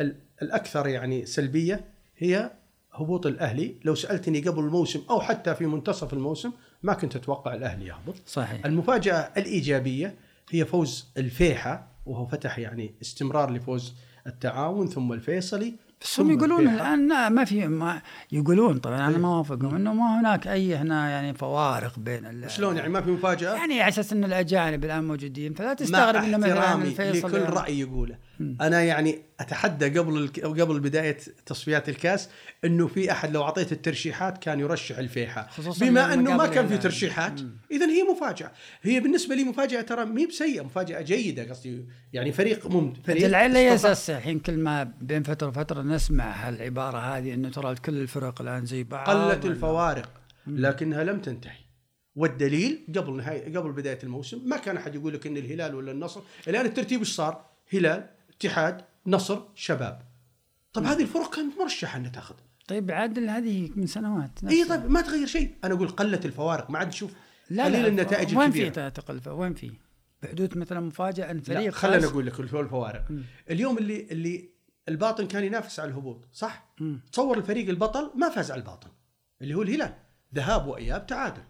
[0.00, 1.84] ال- الأكثر يعني سلبية
[2.16, 2.50] هي
[2.92, 3.80] هبوط الأهلي.
[3.84, 8.14] لو سألتني قبل الموسم أو حتى في منتصف الموسم ما كنت أتوقع الأهلي يهبط.
[8.26, 8.66] صحيح.
[8.66, 10.14] المفاجأة الإيجابية
[10.50, 13.94] هي فوز الفيحة وهو فتح يعني استمرار لفوز
[14.26, 16.68] التعاون ثم الفيصلي بس هم يقولون.
[16.68, 19.16] الآن لا ما في ما يقولون طبعا أنا إيه.
[19.16, 23.54] ما أوافقهم إنه ما هناك أي هنا يعني فوارق بين شلون يعني ما في مفاجأة
[23.54, 28.18] يعني على أساس إن الأجانب الآن موجودين فلا تستغرب إنه مثلا الفيصل لكل رأي يقوله
[28.40, 32.28] أنا يعني أتحدى قبل الك- قبل بداية تصفيات الكاس
[32.64, 35.48] إنه في أحد لو اعطيته الترشيحات كان يرشح الفيحة.
[35.50, 36.78] خصوصاً بما إنه ما كان في.
[36.78, 38.52] ترشيحات اذا هي مفاجأة.
[38.82, 41.84] هي بالنسبة لي مفاجأة ترى مي بسيئة مفاجأة جيدة قصدي.
[42.12, 46.48] يعني فريق مم فريق لعل اي استطاع- أساس الحين كل ما بين فترة وفترة نسمع
[46.48, 49.08] هالعبارة هذه إنه ترى كل الفرق الآن زي بعض.
[49.10, 50.10] قلت الفوارق
[50.46, 51.58] لكنها لم تنتهي.
[52.16, 56.20] والدليل قبل نهاية قبل بداية الموسم ما كان أحد يقول لك إن الهلال ولا النصر.
[56.48, 58.06] الآن الترتيب إيش صار؟ هلال
[58.38, 60.02] اتحاد نصر شباب.
[60.72, 62.34] طب هذه الفرق كانت مرشحة إنها تاخذ.
[62.68, 64.64] طيب عادل هذه من سنوات اي.
[64.68, 65.54] طيب ما تغير شيء.
[65.64, 67.12] أنا أقول قلت الفوارق ما عاد نشوف
[67.50, 69.72] لا قليل لا النتائج وين في تقل وين في؟
[70.22, 73.04] بحدوث مثلا مفاجأة ان فريق خلينا خاص- أقول لك شو الفوارق.
[73.50, 74.48] اليوم اللي اللي
[74.88, 77.00] الباطن كان ينافس على الهبوط صح؟ مم.
[77.12, 78.90] تصور الفريق البطل ما فاز على الباطن
[79.42, 79.94] اللي هو الهلال.
[80.34, 81.42] ذهاب وإياب تعادل.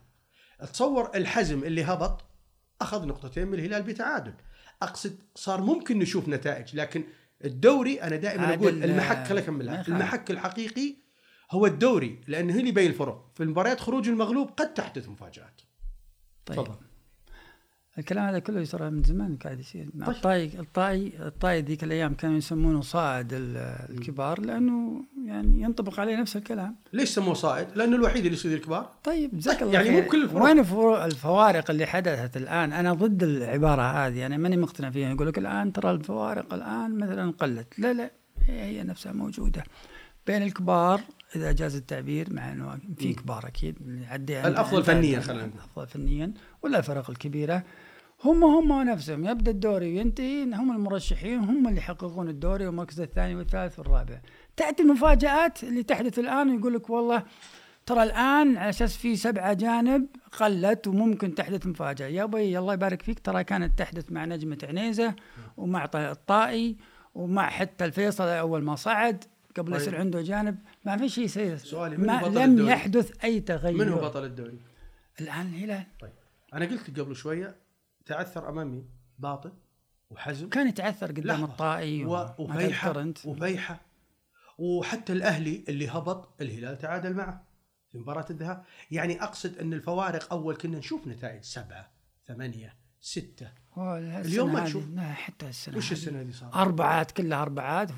[0.72, 2.24] تصور الحزم اللي هبط
[2.80, 4.34] أخذ نقطتين من الهلال بتعادل.
[4.82, 7.04] أقصد صار ممكن نشوف نتائج لكن
[7.44, 9.88] الدوري أنا دائما أقول المحك خليني اكملها.
[9.88, 10.96] المحك الحقيقي
[11.50, 13.30] هو الدوري لأنه اللي يبين الفرق.
[13.34, 15.60] في المباريات خروج المغلوب قد تحدث مفاجآت.
[16.46, 16.56] طيب.
[16.56, 16.87] تفضل.
[17.98, 20.08] الكلام هذا كله ترى من زمان قاعد يصير طيب.
[20.08, 23.56] الطاي الطاي الطاي ذيك الأيام كانوا يسمونه صائد ال-
[23.90, 28.90] الكبار لأنه يعني ينطبق عليه نفس الكلام ليش سموه صائد؟ لأنه الوحيد اللي يصير الكبار
[29.04, 29.90] طيب جزاك الله يعني.
[30.00, 30.42] مو كل الفروق.
[30.44, 30.58] وين
[31.04, 35.72] الفوارق اللي حدثت الآن أنا ضد العبارة هذه أنا ماني مقتنع فيها يقول لك الآن
[35.72, 38.10] ترى الفوارق الآن مثلا قلت لا لا
[38.46, 39.64] هي نفسها موجودة
[40.26, 41.00] بين الكبار
[41.36, 43.76] إذا جاز التعبير مع إنه في كبار أكيد
[44.10, 45.52] عدي الأفضل فنياً خلينا نقول.
[45.58, 46.32] الأفضل فنيا
[46.62, 47.62] ولا الفرق الكبيرة
[48.24, 53.78] هم هم نفسهم يبدأ الدوري وينتهي هم المرشحين هم اللي يحققون الدوري والمركز الثاني والثالث
[53.78, 54.20] والرابع.
[54.56, 57.22] تأتي المفاجآت اللي تحدث الآن ويقول لك والله
[57.86, 62.06] ترى الآن على أساس في سبعة جانب قلت وممكن تحدث مفاجأة.
[62.06, 65.14] يا أبوي الله يبارك فيك ترى كانت تحدث مع نجمة عنيزة
[65.56, 66.76] ومع الطائي
[67.14, 69.24] ومع حتى الفيصل أول ما صعد
[69.56, 69.80] قبل طيب.
[69.80, 70.58] يصير عنده جانب.
[70.84, 71.56] ما في شيء يصير.
[71.56, 73.76] سؤالي، من ما بطل لم الدوري؟ يحدث أي تغير.
[73.76, 74.58] من هو بطل الدوري؟
[75.20, 76.10] الآن الهلال طيب.
[76.54, 77.67] أنا قلت قبل شوية
[78.08, 79.52] تعثر امام مين؟ باطن
[80.10, 81.44] وحزم كان يتعثر قدام.
[81.44, 82.28] الطائي و-
[83.26, 83.80] وفيحة
[84.58, 87.44] وحتى الأهلي اللي هبط الهلال تعادل معه
[87.92, 91.90] في مباراة الذهاب يعني أقصد أن الفوارق أول كنا نشوف نتائج سبعة
[92.26, 94.68] ثمانية ستة هو السنة اليوم ما.
[94.96, 95.92] لا حتى السنة وش هذه.
[95.92, 97.90] السنة اللي صارت؟ أربعات كلها أربعات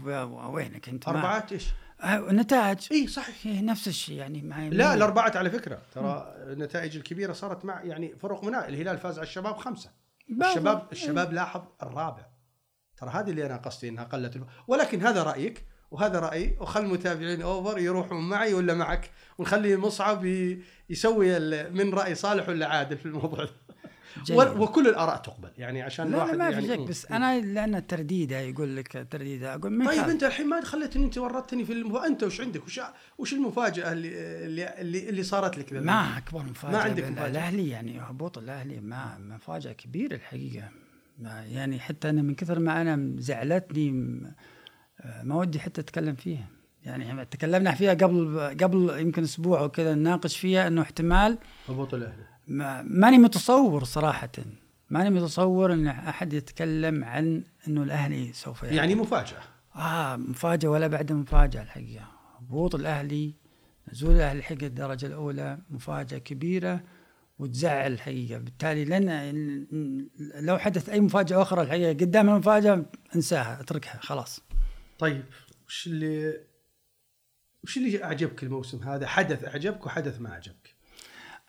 [0.50, 1.68] وينك أنت أربعات إيش؟
[2.00, 6.96] آه، نتائج إي صحيح هي نفس الشيء يعني مع لا الأربعات على فكرة ترى النتائج
[6.96, 9.99] الكبيرة صارت مع يعني فرق منها الهلال فاز على الشباب خمسة بعض-
[10.30, 12.26] الشباب الشباب لاحظ الرابع
[12.96, 14.40] ترى هذه اللي أنا قصدي إنها قلت.
[14.68, 20.24] ولكن هذا رأيك وهذا رايي وخل المتابعين اوفر يروحون معي ولا معك ونخلي مصعب.
[20.90, 21.38] يسوي.
[21.70, 23.48] من رأي صالح ولا عادل في الموضوع.
[24.30, 26.84] وكل الآراء تقبل يعني عشان لا الواحد لا ما يعني في شك مم.
[26.84, 30.08] بس أنا لأن ترديده يقول لك ترديده أقول ما طيب.
[30.08, 31.96] أنت الحين ما خليتني أنت ورطتني في الم...
[31.96, 32.80] انت وش عندك وش
[33.18, 34.08] وش المفاجأة اللي
[34.44, 38.80] اللي اللي, اللي صارت لك؟ ما أكبر مفاجأة ما عندك مفاجأة؟ الأهلي يعني هبوط الأهلي
[38.80, 40.68] ما مفاجأة كبيرة الحقيقة
[41.18, 43.90] ما يعني حتى أنا من كثر ما أنا زعلتني
[45.22, 46.48] ما ودي حتى أتكلم فيها
[46.84, 52.82] يعني تكلمنا فيها قبل قبل يمكن أسبوع وكذا نناقش فيها إنه احتمال هبوط الأهلي ما
[52.82, 54.32] ماني متصور صراحة
[54.90, 58.72] ماني متصور إن أحد يتكلم عن إنه الأهلي سوف يهبط.
[58.72, 59.42] يعني مفاجأة
[59.76, 62.04] آه مفاجأة ولا بعد مفاجأة الحقيقة
[62.38, 63.34] هبوط الأهلي
[63.92, 66.80] نزول الأهلي حق الدرجة الأولى مفاجأة كبيرة
[67.38, 72.84] وتزعل الحقيقة بالتالي لن لو حدث أي مفاجأة أخرى الحقيقة قدام المفاجأة
[73.14, 74.40] انساها اتركها خلاص
[74.98, 75.24] طيب
[75.68, 76.40] وش اللي
[77.64, 80.59] وش اللي أعجبك الموسم هذا؟ حدث أعجبك وحدث ما عجبك؟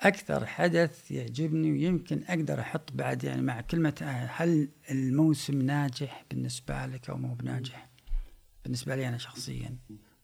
[0.02, 7.10] أكثر حدث يعجبني ويمكن أقدر أحط بعد يعني مع كلمة هل الموسم ناجح بالنسبة لك
[7.10, 7.90] أو مو بناجح؟
[8.64, 9.78] بالنسبة لي أنا شخصيا.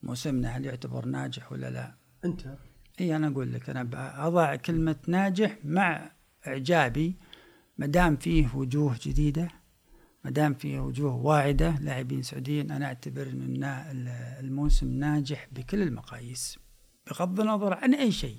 [0.04, 2.58] موسمنا هل يعتبر ناجح ولا لا؟ أنت.
[3.02, 3.90] إي أنا أقول لك أنا
[4.28, 6.12] أضع كلمة ناجح مع
[6.48, 7.16] إعجابي
[7.78, 9.48] ما دام فيه وجوه جديدة
[10.24, 13.64] ما دام فيه وجوه واعدة لاعبين سعوديين أنا أعتبر إن
[14.40, 16.60] الموسم ناجح بكل المقاييس
[17.08, 18.38] بغض النظر عن أي شيء.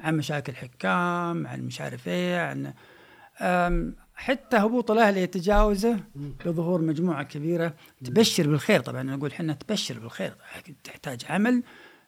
[0.00, 2.72] عن مشاكل حكام عن مش عارف إيه عن
[4.14, 6.00] حتى هبوط الأهلي يتجاوزه
[6.46, 7.74] بظهور مجموعة كبيرة.
[8.04, 10.32] تبشر بالخير طبعا نقول إحنا تبشر بالخير
[10.84, 11.62] تحتاج عمل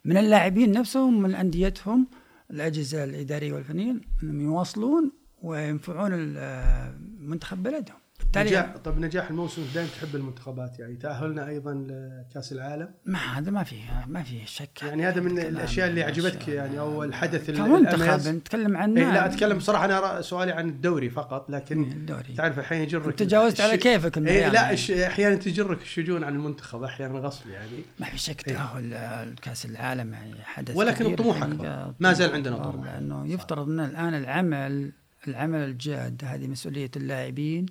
[0.04, 2.06] من اللاعبين نفسهم من أنديتهم.
[2.50, 7.96] الأجهزة الإدارية والفنية إنهم يواصلون وينفعون ال- منتخب بلدهم.
[8.36, 13.62] نجاح طب نجاح الموسم دائما تحب المنتخبات يعني تأهلنا أيضا لكأس العالم ما هذا ما
[13.64, 16.48] فيه ما فيه شك يعني هذا من الأشياء اللي عجبتك.
[16.48, 18.28] يعني أو الحدث ال- كمنتخب.
[18.34, 22.84] نتكلم عن إيه لا أتكلم بصراحه أنا سؤالي عن الدوري فقط لكن الدوري تعرف أحيانا
[22.84, 25.06] يجرك تجاوزت على كيفك إيه لا يعني.
[25.06, 28.54] أحيانا تجرك الشجون عن المنتخب أحيانا غصب يعني ما في شك إيه.
[28.54, 31.42] تأهل آه، كاس العالم يعني حدث ولكن الطموح.
[31.42, 31.94] أكبر.
[32.00, 32.84] ما زال عندنا طموح.
[32.86, 34.92] لأنه يفترض أن الآن العمل
[35.28, 37.66] العمل الجاد هذه مسؤولية اللاعبين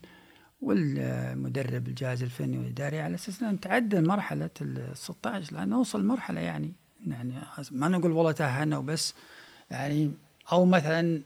[0.61, 6.73] والمدرب الجهاز الفني والإداري على أساس ان نتعدى مرحلة ال 16 لأن نوصل مرحلة يعني
[7.07, 7.33] يعني
[7.71, 9.13] ما نقول والله تأهلنا وبس
[9.71, 10.11] يعني
[10.51, 11.21] أو مثلا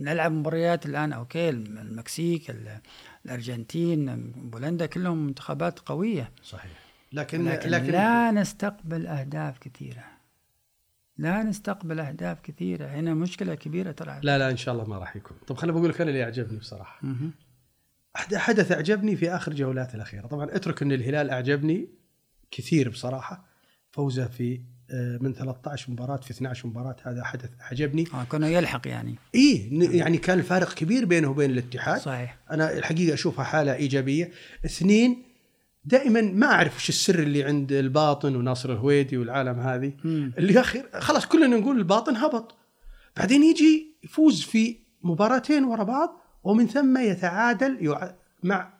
[0.00, 2.80] نلعب مباريات الآن okay المكسيك ال-
[3.26, 6.30] الأرجنتين بولندا كلهم منتخبات قوية.
[6.42, 6.72] صحيح.
[7.12, 10.04] لكن لكن, لكن لا نستقبل أهداف كثيرة.
[11.18, 12.86] لا نستقبل أهداف كثيرة.
[12.86, 15.36] هنا مشكلة كبيرة ترى لا لا إن شاء الله ما راح يكون.
[15.46, 17.00] طب خليني بقول لك أنا اللي يعجبني بصراحة.
[18.16, 20.26] حدث أعجبني في آخر جولات الأخيرة.
[20.26, 21.88] طبعا اترك أن الهلال أعجبني
[22.50, 23.44] كثير بصراحة.
[23.90, 26.96] فوزه في آه، من 13 مباراة في 12 مباراة.
[27.02, 28.04] هذا حدث أعجبني.
[28.14, 29.14] آه كونه يلحق يعني.
[29.72, 32.00] ن- يعني كان الفارق كبير بينه وبين الاتحاد.
[32.00, 32.38] صحيح.
[32.50, 34.30] أنا الحقيقة أشوفها حالة إيجابية.
[34.64, 35.22] اثنين
[35.84, 39.92] دائما ما أعرف وش السر اللي عند الباطن وناصر الهويدي والعالم هذه.
[40.04, 40.32] مم.
[40.38, 42.54] اللي اخر خلاص كلنا نقول الباطن هبط.
[43.16, 46.20] بعدين يجي يفوز في مباراتين ورا بعض.
[46.44, 47.96] ومن ثم يتعادل
[48.42, 48.72] مع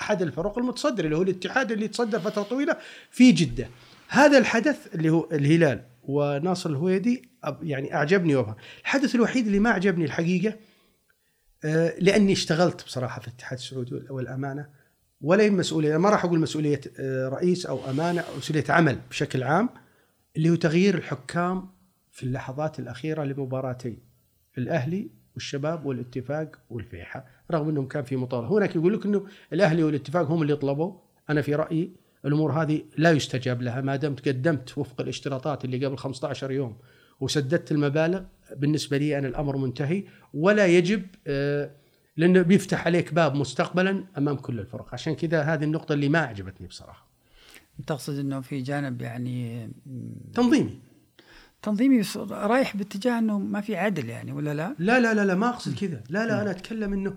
[0.00, 2.76] أحد الفرق المتصدر اللي هو الاتحاد اللي تصدر فترة طويلة
[3.10, 3.68] في جدة.
[4.08, 7.28] هذا الحدث اللي هو الهلال وناصر الهويدي
[7.62, 10.54] يعني أعجبني وبها الحدث الوحيد اللي ما عجبني الحقيقة
[11.64, 14.68] آه، لأني اشتغلت بصراحة في الاتحاد السعودي وال- والأمانة
[15.20, 19.68] ولا مسؤولية ما راح أقول مسؤولية آه، رئيس أو أمانة أو مسؤولية عمل بشكل عام
[20.36, 21.68] اللي هو تغيير الحكام
[22.12, 23.98] في اللحظات الأخيرة لمباراتين
[24.58, 25.10] الأهلي
[25.40, 30.42] والشباب والاتفاق والفيحة رغم إنهم كان في مطالبه هناك يقول لك إنه الأهلي والاتفاق هم
[30.42, 30.92] اللي طلبوا.
[31.30, 31.92] أنا في رأيي
[32.24, 33.80] الأمور هذه لا يستجاب لها.
[33.80, 36.76] ما دمت قدمت وفق الاشتراطات اللي قبل 15 يوم
[37.20, 38.22] وسددت المبالغ
[38.56, 40.04] بالنسبة لي أنا الأمر منتهي.
[40.34, 41.70] ولا يجب آه،
[42.16, 44.88] لأنه بيفتح عليك باب مستقبلا أمام كل الفرق.
[44.92, 47.06] عشان كذا هذه النقطة اللي ما عجبتني بصراحة.
[47.86, 50.89] تقصد إنه في جانب يعني مم، تنظيمي.
[51.62, 55.48] تنظيمي رايح باتجاه إنه ما في عدل يعني ولا لا؟ لا لا لا لا ما
[55.48, 56.02] أقصد كذا.
[56.08, 57.16] لا لا أنا أتكلم إنه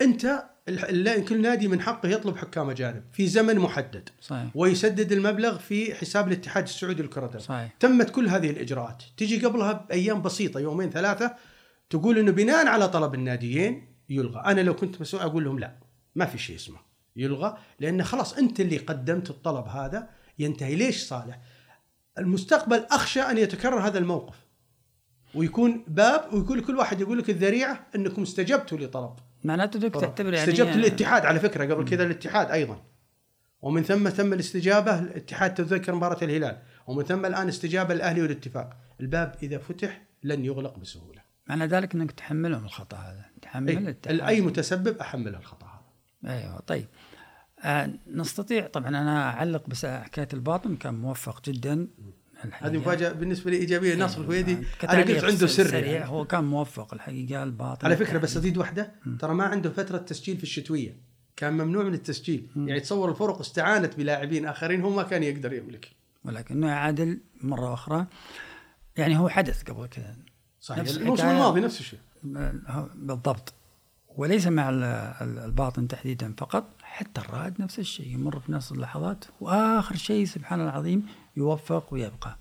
[0.00, 0.44] أنت
[1.28, 4.08] كل نادي من حقه يطلب حكام أجانب في زمن محدد.
[4.20, 4.48] صحيح.
[4.54, 7.74] ويسدد المبلغ في حساب الاتحاد السعودي لكره القدم صحيح.
[7.80, 9.02] تمت كل هذه الإجراءات.
[9.16, 11.34] تجي قبلها بأيام بسيطة يومين ثلاثة
[11.90, 14.42] تقول إنه بناء على طلب الناديين يلغى.
[14.46, 15.72] أنا لو كنت مسؤول أقول لهم لا
[16.14, 16.78] ما في شيء اسمه
[17.16, 20.08] يلغى لأن خلاص أنت اللي قدمت الطلب هذا.
[20.38, 20.74] ينتهي.
[20.74, 21.40] ليش صالح؟
[22.18, 24.36] المستقبل أخشى أن يتكرر هذا الموقف.
[25.34, 29.12] ويكون باب ويقول كل واحد يقول لك الذريعة أنكم استجبتوا لطلب.
[29.44, 32.82] معناته إنك تعتبر يعني استجبت للاتحاد على فكرة قبل كذا الاتحاد أيضا.
[33.62, 36.58] ومن ثم تم الاستجابة الاتحاد تذكر مباراة الهلال.
[36.86, 38.76] ومن ثم الآن استجابة الأهلي والاتفاق.
[39.00, 41.20] الباب إذا فتح لن يغلق بسهولة.
[41.46, 43.24] معنى ذلك إنك تحملهم الخطأ هذا.
[43.42, 44.20] تحمل أي, الاتحاد.
[44.20, 46.34] اي متسبب احمله الخطأ هذا.
[46.34, 46.86] أيوه طيب.
[48.14, 51.86] نستطيع طبعا أنا أعلق بس حكاية الباطن كان موفق جدا.
[52.52, 55.86] هذه مفاجأة بالنسبة لي إيجابية نصر الهويدي أنا كتعليق قلت عنده سر سريع.
[55.92, 56.10] يعني.
[56.10, 58.92] هو كان موفق الحقيقة الباطن على فكرة بس أزيد واحدة.
[59.18, 60.96] ترى ما عنده فترة تسجيل في الشتوية.
[61.36, 62.46] كان ممنوع من التسجيل.
[62.56, 65.90] يعني تصور الفرق استعانت بلاعبين آخرين هو ما كان يقدر يملك.
[66.24, 68.06] ولكنه يعادل مرة أخرى.
[68.96, 70.16] يعني هو حدث قبل كذا
[70.60, 70.88] صحيح.
[70.88, 71.26] الموسم.
[71.28, 71.98] الماضي نفس الشيء.
[72.94, 73.54] بالضبط.
[74.16, 74.82] وليس مع ال-
[75.22, 76.64] ال- الباطن تحديدا فقط.
[76.98, 81.06] حتى الرائد نفس الشيء يمر في نفس اللحظات وآخر شيء سبحان العظيم
[81.36, 82.36] يوفق ويبقى.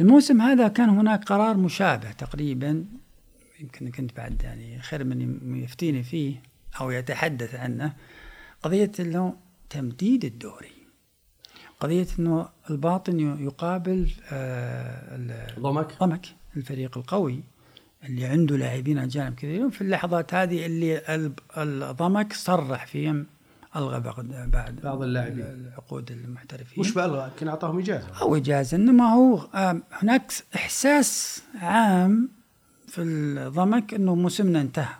[0.00, 2.84] الموسم هذا كان هناك قرار مشابه تقريبا
[3.60, 6.42] يمكن كنت بعد يعني خير من يفتيني فيه
[6.80, 7.92] أو يتحدث عنه
[8.62, 9.36] قضية إنه
[9.70, 10.72] تمديد الدوري.
[11.80, 17.40] قضية إنه الباطن يقابل آه ضمك ضمك الفريق القوي
[18.04, 21.02] اللي عنده لاعبين أجانب كثيرين في اللحظات هذه اللي
[21.56, 23.26] الضمك صرح فيهم
[23.76, 25.44] ألغى بعض بعد بعض اللاعبين.
[25.44, 29.48] العقود المحترفين مش بألغى يمكن أعطاهم إجازة أو إجازة إنما هو
[29.92, 32.28] هناك إحساس عام
[32.88, 34.94] في الضمك إنه موسمنا انتهى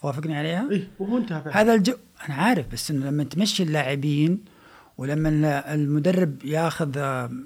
[0.00, 1.60] توافقني عليها؟ اي وهو انتهى فعلا.
[1.60, 1.94] هذا الجو
[2.28, 4.44] أنا عارف بس إنه لما تمشي اللاعبين
[4.98, 6.98] ولما ال- المدرب ياخذ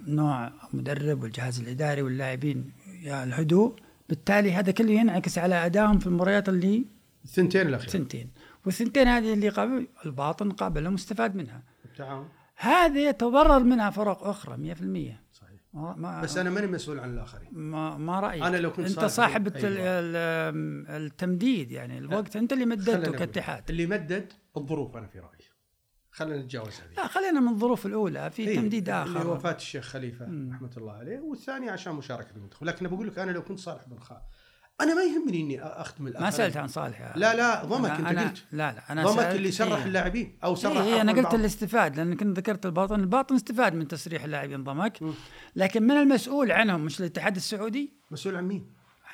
[0.07, 2.71] نوع مدرب والجهاز الإداري واللاعبين
[3.03, 3.77] يا الهدوء
[4.09, 6.85] بالتالي هذا كله ينعكس على أدائهم في المباريات اللي
[7.25, 8.29] الثنتين الأخيرة ثنتين
[8.67, 11.63] والثنتين هذه اللي قابل الباطن قابلها مستفاد منها.
[11.85, 12.29] التعاون.
[12.57, 15.61] هذه يتضرر منها فرق أخرى 100% صحيح.
[15.73, 17.49] ما بس أنا ماني مسؤول عن الآخرين.
[17.53, 19.71] ما, ما رايك أنا لو كنت أنت صاحب- أيوة.
[20.97, 23.13] التمديد يعني الوقت أنت اللي مددته.
[23.13, 23.65] كاتحاد.
[23.71, 25.45] اللي مدد الظروف أنا في رأيي.
[26.11, 29.31] خلينا نتجاوز هذه لا خلينا من الظروف الأولى في إيه، تمديد اللي آخر.
[29.31, 32.65] وفاة الشيخ خليفة رحمة الله عليه والثاني عشان مشاركة المنتخب.
[32.67, 34.21] لكن بقول لك أنا لو كنت صالح بن خالد
[34.81, 38.07] أنا ما يهمني إني اخدم الاخرين ما سألت عن صالح يا- لا لا ضمك أنت
[38.09, 38.45] أنا قلت.
[38.53, 39.85] لا لا أنا ضمك اللي سرح إيه.
[39.85, 41.35] اللاعبين أو سرح إيه أنا عفواً قلت.
[41.35, 43.01] الاستفاد لأن كنت ذكرت الباطن.
[43.01, 45.01] الباطن استفاد من تسريح اللاعبين ضمك.
[45.57, 48.67] لكن من المسؤول عنهم مش الاتحاد السعودي؟ مسؤول عن مين؟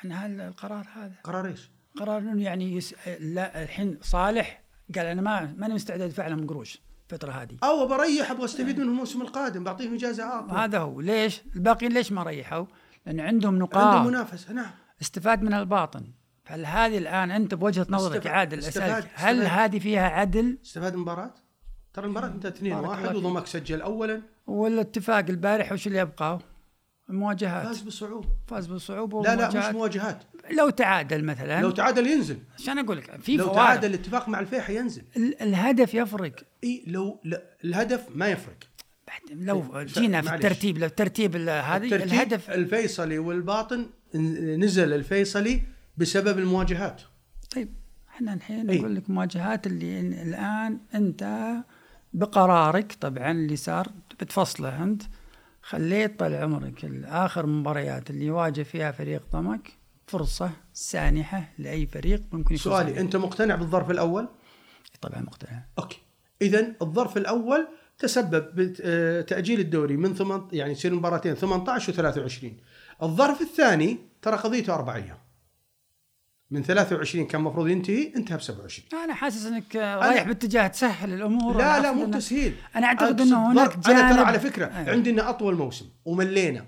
[0.03, 1.13] عن هذا القرار هذا.
[1.23, 1.69] قرار إيش؟
[1.99, 2.95] قرار إنه يعني يس...
[3.19, 4.61] لا الحين صالح
[4.95, 7.57] قال أنا ما ماني مستعد ادفع لهم قروش الفترة هذه.
[7.63, 11.01] أو بريح أبغى أستفيد منهم الموسم القادم بعطيهم إجازة اطول هذا هو.
[11.01, 12.65] ليش؟ الباقيين ليش ما ريحوا؟
[13.05, 13.83] لأن عندهم نقاط.
[13.95, 14.71] عنده منافسة نعم.
[15.01, 16.03] استفاد من الباطن.
[16.47, 19.41] هل هذه الآن أنت بوجهة نظرك عادل؟ استفاد- اسالك هل.
[19.47, 21.33] هذه فيها عدل؟ استفاد من المباراه
[21.93, 23.25] ترى المباراة انتهت 2 بارك 1 الله فيك.
[23.25, 24.21] وضمك سجل اولا.
[24.47, 26.39] والاتفاق البارح وش اللي يبقى؟
[27.09, 27.65] المواجهات.
[27.67, 28.27] فاز بصعوبة.
[28.47, 29.75] فاز بالصعوبه لا لا مش.
[29.75, 30.23] مواجهات.
[30.51, 31.61] لو تعادل مثلا.
[31.61, 32.37] لو تعادل ينزل.
[32.59, 33.55] عشان أقول لك في لو فوارق.
[33.57, 35.03] تعادل الاتفاق مع الفيحة ينزل.
[35.17, 36.35] ال- الهدف يفرق.
[36.63, 38.55] إي لو لا الهدف ما يفرق.
[39.31, 40.35] لو إيه، جينا في.
[40.35, 45.61] الترتيب لو ترتيب هذه الهدف الفيصلي والباطن نزل الفيصلي
[45.97, 47.01] بسبب المواجهات
[47.55, 47.73] طيب
[48.09, 48.79] إحنا الحين إيه.
[48.79, 51.53] نقول لك مواجهات اللي الآن أنت
[52.13, 53.87] بقرارك طبعا اللي صار
[54.19, 55.03] بتفصله أنت
[55.61, 59.73] خليت طال عمرك اخر مباريات اللي يواجه فيها فريق ضمك
[60.07, 62.99] فرصة سانحة لأي فريق ممكن يفوز سؤالي.
[62.99, 64.27] أنت مقتنع بالظرف الأول؟
[65.01, 65.99] طبعا مقتنع أوكي
[66.41, 67.67] اذا الظرف الأول
[68.01, 71.93] تسبب بتاجيل الدوري من ثمان يعني يصير مباراتين 18
[72.29, 72.45] و23
[73.03, 75.17] الظرف الثاني ترى قضيته أربع أيام.
[76.51, 81.57] من 23 كان المفروض ينتهي انتهى ب 27 أنا حاسس إنك رايح باتجاه تسهل الأمور.
[81.57, 82.55] لا لا مو تسهيل.
[82.75, 84.91] أنا أعتقد إنه هناك ظرف- أنا ترى جانب على فكرة أيوة.
[84.91, 86.65] عندنا أطول موسم وملينا.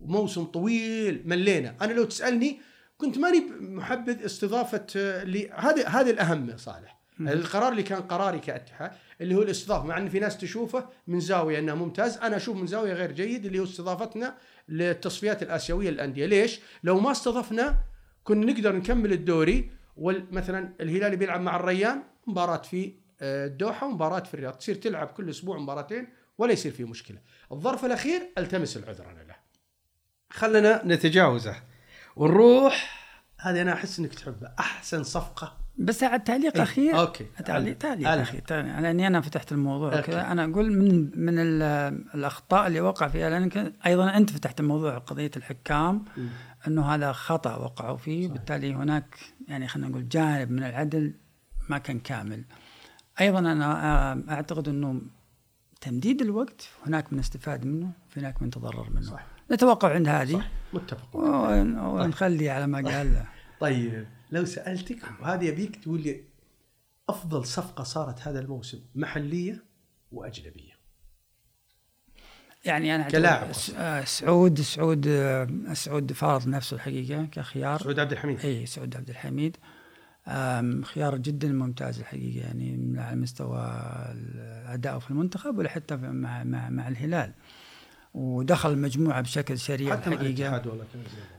[0.00, 1.74] موسم طويل ملينا.
[1.82, 2.60] أنا لو تسألني
[2.98, 6.96] كنت ماني محبذ استضافة آه، هذا هذا الأهم صالح.
[7.20, 8.90] القرار اللي كان قراري كاتحاد
[9.20, 12.18] اللي هو الاستضافة مع إن في ناس تشوفه من زاوية إنه ممتاز.
[12.18, 14.34] أنا أشوف من زاوية غير جيد اللي هو استضافتنا
[14.68, 16.26] للتصفيات الآسيوية للأندية.
[16.26, 17.78] ليش؟ لو ما استضفنا
[18.24, 24.34] كنا نقدر نكمل الدوري ومثلا الهلال بيلعب مع الريان مباراة في آه، الدوحة ومباراة في
[24.34, 24.52] الرياض.
[24.54, 26.08] تصير تلعب كل أسبوع مباراتين
[26.38, 27.18] ولا يصير في مشكلة.
[27.52, 29.36] الظرف الأخير التمس العذر أنا له.
[30.30, 31.56] خلنا نتجاوزه.
[32.16, 33.06] ونروح
[33.38, 36.98] هذه أنا أحس إنك تحبها أحسن صفقة بس على تعليق إيه، أخير.
[37.00, 37.26] أوكي.
[37.46, 38.80] تعليق تعليق تعليق.
[38.80, 40.00] لاني أنا فتحت الموضوع.
[40.00, 41.62] كذا أنا أقول من من ال-
[42.14, 46.04] الأخطاء اللي وقع فيها لانك أيضا أنت فتحت الموضوع قضية الحكام
[46.68, 48.28] إنه هذا خطأ وقعوا فيه.
[48.28, 49.16] بالتالي هناك
[49.48, 51.14] يعني خلينا نقول جانب من العدل
[51.68, 52.44] ما كان كامل.
[53.20, 55.00] أيضا أنا أعتقد إنه
[55.80, 59.02] تمديد الوقت هناك من استفاد منه هناك من تضرر منه.
[59.02, 59.26] صح.
[59.50, 60.32] نتوقع عند هذه.
[60.32, 61.16] صح متفق.
[61.16, 63.22] ون- ونخلي على ما قال.
[63.60, 66.24] طيب لو سألتك وهذه يبيك تقول لي
[67.08, 69.64] أفضل صفقة صارت هذا الموسم محلية
[70.12, 70.76] وأجنبية.
[72.64, 77.82] يعني أنا كلاعب آه، سعود سعود آه، سعود فرض نفسه الحقيقة كخيار.
[77.82, 78.40] سعود عبد الحميد.
[78.40, 79.56] اي سعود عبد الحميد.
[80.82, 83.58] خيار جدا ممتاز الحقيقة يعني على مستوى
[84.12, 87.32] الاداء في المنتخب ولا حتى مع مع مع الهلال.
[88.16, 90.26] ودخل المجموعة بشكل سريع حتى الحقيقة.
[90.26, 90.84] الاتحاد والله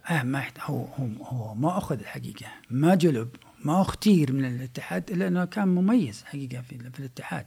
[0.10, 2.46] آه ما هو هو هو ما أخذ الحقيقة.
[2.70, 3.30] ما جلب
[3.66, 7.46] ما أختير من الاتحاد الا انه كان مميز حقيقة في, في الاتحاد.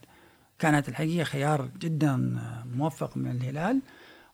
[0.59, 3.81] كانت الحقيقة خيار جدا آه، موفق من الهلال.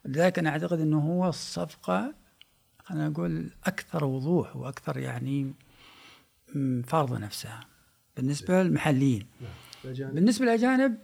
[0.04, 2.14] ولذلك أنا أعتقد إنه هو الصفقة
[2.84, 5.52] خلينا نقول أكثر وضوح وأكثر يعني
[6.86, 7.60] فارضه نفسها
[8.16, 9.26] بالنسبة للمحليين.
[9.84, 10.14] الأجانب.
[10.14, 10.96] بالنسبة للأجانب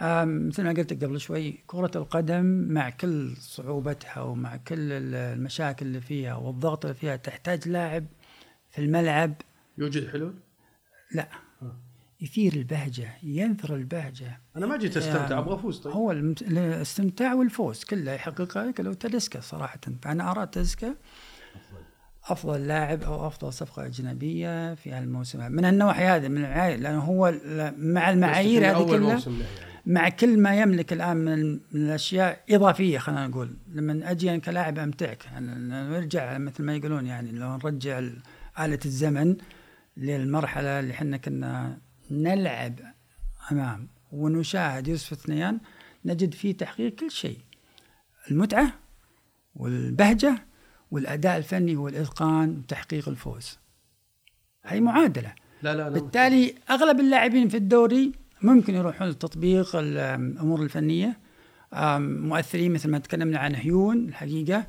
[0.00, 5.86] مثل ما قلت لك قبل شوي كرة القدم مع كل صعوبتها ومع كل ال- المشاكل
[5.86, 8.06] اللي فيها والضغط اللي فيها تحتاج لاعب
[8.70, 9.34] في الملعب
[9.78, 10.34] يوجد حلول؟
[11.14, 11.28] لا
[11.62, 11.76] آه.
[12.20, 17.84] يثير البهجة ينثر البهجة أنا ما جيت أستمتع يعني أبغى أفوز طيب هو الاستمتاع والفوز
[17.84, 20.94] كله يحققها لك لو تلسكا صراحة فأنا أرى تلسكا
[22.24, 27.34] أفضل لاعب أو أفضل صفقة أجنبية في هالموسم من النواحي هذه من المعايير لأنه هو
[27.78, 29.75] مع المعايير هذه كلها يعني.
[29.86, 33.56] مع كل ما يملك الآن من, من الأشياء إضافية خلينا نقول.
[33.72, 35.26] لما أجي أنا كلاعب أمتعك.
[35.38, 37.98] نرجع مثل ما يقولون يعني لو نرجع
[38.60, 39.36] آلة الزمن
[39.96, 41.78] للمرحلة اللي إحنا كنا
[42.10, 42.74] نلعب
[43.52, 45.60] أمام ونشاهد يوسف اثنيان
[46.04, 47.38] نجد فيه تحقيق كل شيء.
[48.30, 48.72] المتعة
[49.54, 50.34] والبهجة
[50.90, 53.58] والأداء الفني والإتقان وتحقيق الفوز.
[54.64, 55.34] هي معادلة.
[55.62, 58.12] لا لا لا بالتالي أغلب اللاعبين في الدوري
[58.42, 61.18] ممكن يروحون لتطبيق الأمور الفنية.
[61.98, 64.66] مؤثرين مثل ما تكلمنا عن هيون الحقيقة.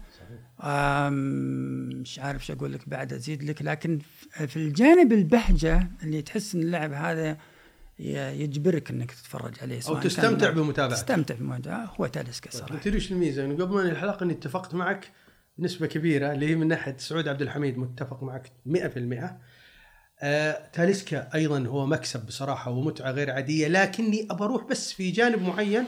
[1.10, 3.62] مش عارف شو أقول لك بعد أزيد لك.
[3.62, 4.00] لكن
[4.48, 7.38] في الجانب البهجة اللي تحس إن اللاعب هذا
[8.00, 10.96] يجبرك إنك تتفرج عليه أو تستمتع بمتابعته.
[10.96, 11.92] تستمتع بمتابعته.
[12.00, 12.78] هو تاليسكا صراحة.
[12.78, 15.12] تدري إيش الميزه؟ انه قبل ما الحلقة إني اتفقت معك
[15.60, 19.38] نسبة كبيرة اللي هي من ناحية سعود عبد الحميد متفق معك 100% آه،
[20.74, 25.84] تاليسكا أيضا هو مكسب بصراحة ومتعة غير عادية لكني أبى أروح بس في جانب معين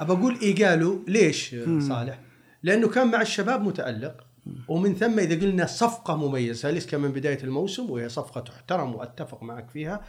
[0.00, 2.18] أبى أقول إيجالو ليش آه، صالح؟
[2.62, 4.24] لأنه كان مع الشباب متألق
[4.68, 9.70] ومن ثم إذا قلنا صفقة مميزة تاليسكا من بداية الموسم وهي صفقة تحترم وأتفق معك
[9.70, 10.04] فيها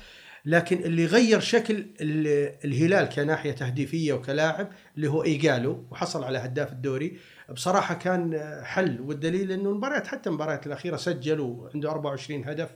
[0.46, 6.72] لكن اللي غير شكل ال- الهلال كناحية تهديفية وكلاعب اللي هو إيجالو وحصل على هداف
[6.72, 7.18] الدوري
[7.54, 12.76] بصراحة كان آه، حل والدليل إنه المباريات حتى المباريات الأخيرة سجل وعنده 24 هدف آه،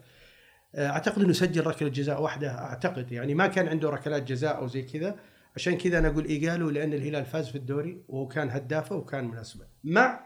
[0.76, 3.12] أعتقد إنه سجل ركلة جزاء واحدة أعتقد.
[3.12, 5.16] يعني ما كان عنده ركلات جزاء أو زي كذا.
[5.56, 9.66] عشان كذا أنا أقول إيجالو لأن الهلال فاز في الدوري وكان هدافه وكان مناسبة.
[9.84, 10.20] مع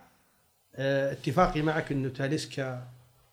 [0.76, 2.88] آه، اتفاقي معك إنه تاليسكا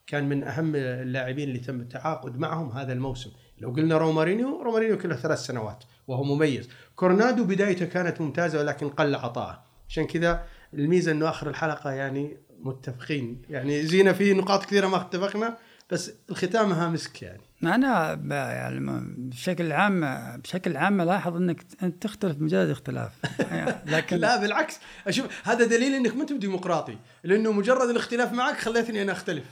[0.06, 3.30] كان من أهم اللاعبين اللي تم التعاقد معهم هذا الموسم.
[3.58, 6.68] لو قلنا رومارينيو رومارينيو كله ثلاث سنوات وهو مميز.
[6.96, 9.62] كورنادو بدايته كانت ممتازة ولكن قل عطاءه.
[9.88, 10.44] عشان كذا
[10.74, 13.42] الميزة إنه آخر الحلقة يعني متفقين.
[13.50, 15.56] يعني زينا في نقاط كثيرة ما اتفقنا.
[15.92, 17.42] بس الختامها مسك يعني.
[17.62, 18.80] أنا يعني
[19.16, 20.00] بشكل عام
[20.40, 23.12] بشكل عام ألاحظ إنك ت- أنت تختلف مجرد اختلاف.
[23.92, 24.78] لكن لا بالعكس.
[25.06, 29.44] أشوف هذا دليل إنك ما أنت ديمقراطي لأنه مجرد الاختلاف معك خليتني أنا أختلف.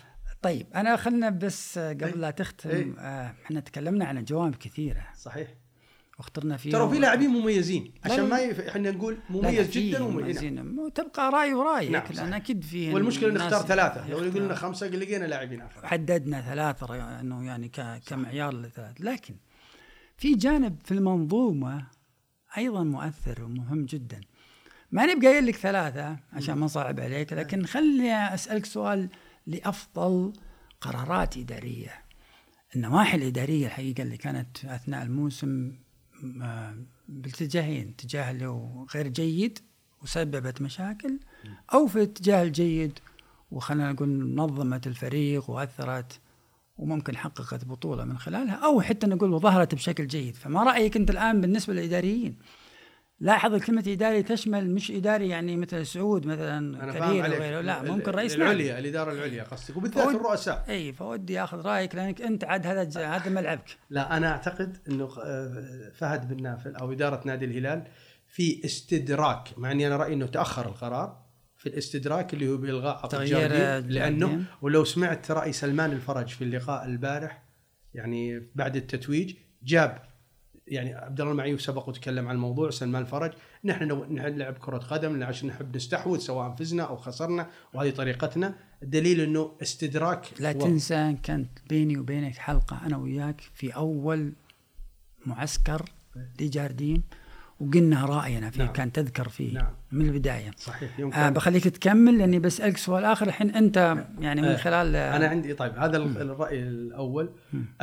[0.43, 2.15] طيب أنا خلنا بس قبل إيه.
[2.15, 2.95] لا تختم إيه.
[2.99, 5.07] آه، إحنا تكلمنا عن جوانب كثيرة.
[5.17, 5.49] صحيح.
[6.19, 7.93] واخترنا فيها ترى في لاعبين مميزين.
[8.05, 8.29] عشان.
[8.29, 8.61] ما يف...
[8.61, 10.79] إحنا نقول مميز جدا ومميز نعم.
[10.79, 12.13] وتبقى رأي ورأيك نعم، نعم.
[12.15, 14.09] لأن أكيد في والمشكلة نختار ثلاثة.
[14.11, 14.43] لو يختار.
[14.43, 15.87] قلنا خمسة لقينا لاعبين آخر.
[15.87, 19.35] حددنا ثلاثة ر- إنه يعني ك- كمعيار لثلاث لكن
[20.17, 21.87] في جانب في المنظومة
[22.59, 24.21] أيضا مؤثر ومهم جدا.
[24.93, 29.09] ما نبقى قايل لك ثلاثة عشان ما نصعب عليك لكن خلي أسألك سؤال
[29.47, 30.33] لأفضل
[30.81, 31.91] قرارات إدارية.
[32.77, 35.73] النواحي الادارية الحقيقة اللي كانت أثناء الموسم
[36.43, 36.75] آه،
[37.09, 39.59] باتجاهين اتجاه اللي هو غير جيد
[40.03, 41.19] وسببت مشاكل
[41.75, 42.99] أو في الاتجاه الجيد
[43.51, 46.21] وخلينا نقول نظمت الفريق وأثرت
[46.79, 50.37] وممكن حققت بطولة من خلالها أو حتى نقول ظهرت بشكل جيد.
[50.37, 52.37] فما رأيك أنت الآن بالنسبة للإداريين؟
[53.21, 57.39] لاحظ كلمة إداري تشمل مش إداري يعني مثل سعود مثلا فاهم كبير عليك.
[57.39, 57.61] وغيره.
[57.61, 59.77] لا ممكن رئيس العليا الإدارة العليا قصدك.
[59.77, 60.65] وبالذات فود- الرؤساء.
[60.69, 63.77] إي فودي اخذ رأيك لأنك أنت عاد هذا هذا ملعبك.
[63.91, 67.85] لا أنا أعتقد إنه آه، فهد بن نافل أو إدارة نادي الهلال
[68.27, 73.09] في استدراك مع أني أنا رأيي إنه تأخر القرار في الاستدراك اللي هو بإلغاء عقد
[73.09, 73.49] تغيير
[73.89, 74.45] جاردين.
[74.63, 77.43] ولو سمعت راي سلمان الفرج في اللقاء البارح
[77.95, 80.08] يعني بعد التتويج جاب
[80.71, 83.33] يعني عبد الله المعيوف سبق وتكلم عن الموضوع سلمان الفرج
[83.65, 88.55] نحن نلعب كرة قدم عشان نحب نستحوذ سواء فزنا أو خسرنا وهذه طريقتنا.
[88.83, 94.33] الدليل إنه استدراك لا و- تنسى كانت بيني وبينك حلقة أنا وياك في أول
[95.27, 95.83] معسكر
[96.41, 97.03] لجاردين
[97.61, 98.73] وقلنا رأينا فيه نعم.
[98.73, 99.73] كان تذكر فيه نعم.
[99.93, 100.51] من البداية.
[100.57, 104.97] صحيح يوم آه بخليك تكمل لأني بسألك سؤال آخر الحين أنت يعني من آه، خلال
[104.97, 107.31] أنا عندي طيب هذا ال- الرأي الأول.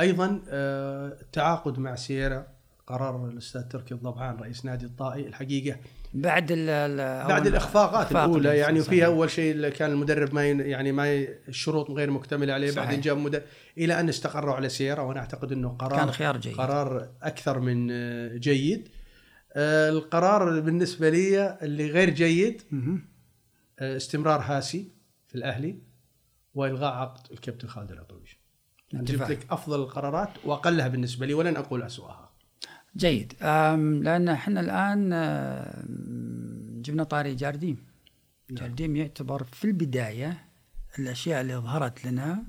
[0.00, 2.46] أيضا آه، التعاقد مع سييرا.
[2.86, 5.76] قرار الأستاذ تركي الضبعان رئيس نادي الطائي الحقيقة
[6.14, 6.96] بعد ال
[7.28, 8.90] بعد الإخفاقات الأولى يعني صحيح.
[8.90, 11.04] فيها أول شيء كان المدرب ما يعني ما
[11.48, 12.84] الشروط غير مكتملة عليه صحيح.
[12.84, 13.42] بعدين جاب مدرب
[13.78, 16.56] إلى أن استقروا على سييرا وأنا أعتقد إنه قرار كان خيار جيد.
[16.56, 18.88] قرار أكثر من آه، جيد
[19.52, 22.62] آه، القرار بالنسبة لي اللي غير جيد.
[23.78, 24.88] آه، استمرار هاسي
[25.28, 25.78] في الأهلي
[26.54, 28.38] وإلغاء عقد الكابتن خالد العطويش
[28.94, 29.30] أنا جبت.
[29.30, 32.25] لك أفضل القرارات وأقلها بالنسبة لي ولن أقول أسوأها
[32.96, 33.32] جيد.
[34.02, 37.86] لأن إحنا الآن أم، جبنا طاري جارديم
[38.50, 40.44] جارديم يعتبر في البداية
[40.98, 42.44] الأشياء اللي ظهرت لنا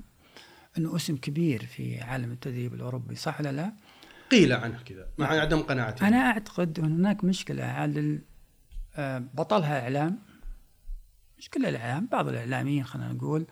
[0.78, 3.72] إنه اسم كبير في عالم التدريب الأوروبي صح ولا لا؟
[4.30, 8.22] قيل عنه كذا مع عدم قناعتي أنا أعتقد إن هناك مشكلة عادل
[8.96, 10.18] آه، بطلها إعلام.
[11.38, 13.46] مش كل الإعلام بعض الإعلاميين خلينا نقول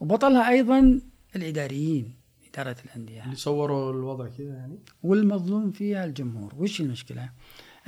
[0.00, 1.00] وبطلها أيضا
[1.36, 2.19] الإداريين.
[2.54, 3.24] إدارة الأندية.
[3.24, 6.54] اللي صوروا الوضع كذا يعني؟ والمظلوم فيها الجمهور.
[6.58, 7.30] وش المشكلة؟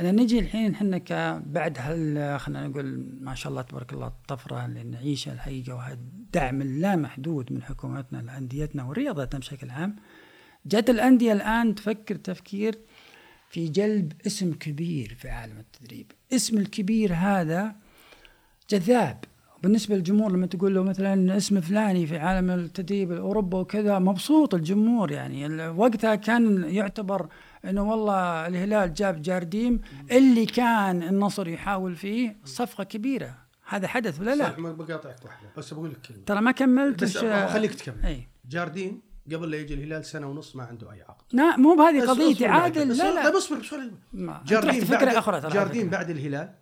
[0.01, 4.83] أنا نجي الحين إحنا بعد هال خلينا نقول ما شاء الله تبارك الله الطفرة اللي
[4.85, 9.97] نعيشها الحقيقة وهالدعم اللامحدود من حكومتنا لأنديتنا ورياضتنا بشكل عام
[10.67, 12.79] جت الأندية الآن تفكر تفكير
[13.49, 16.13] في جلب اسم كبير في عالم التدريب.
[16.33, 17.77] اسم الكبير هذا
[18.71, 19.25] جذاب.
[19.63, 25.11] بالنسبة للجمهور لما تقول له مثلا اسم فلاني في عالم التدريب الأوروبا وكذا مبسوط الجمهور
[25.11, 25.69] يعني.
[25.69, 27.29] وقتها كان يعتبر
[27.65, 33.35] إنه والله الهلال جاب جارديم اللي كان النصر يحاول فيه صفقة كبيرة.
[33.69, 36.25] هذا حدث ولا صح لا؟ ما بقاطعك واحدة بس بقول لك كلمة.
[36.27, 38.05] ترى ما كملت بس خليك تكمل.
[38.05, 39.01] اي جاردين
[39.33, 41.25] قبل لا يجي الهلال سنة ونص ما عنده أي عقد.
[41.33, 43.25] لا مو بهذه بس قضيتي عادل بس لا لا.
[43.25, 43.73] طيب أصبر بس
[44.53, 45.85] رحت فكرة بعد أخرى ترى فكرة.
[45.85, 46.55] بعد الهلال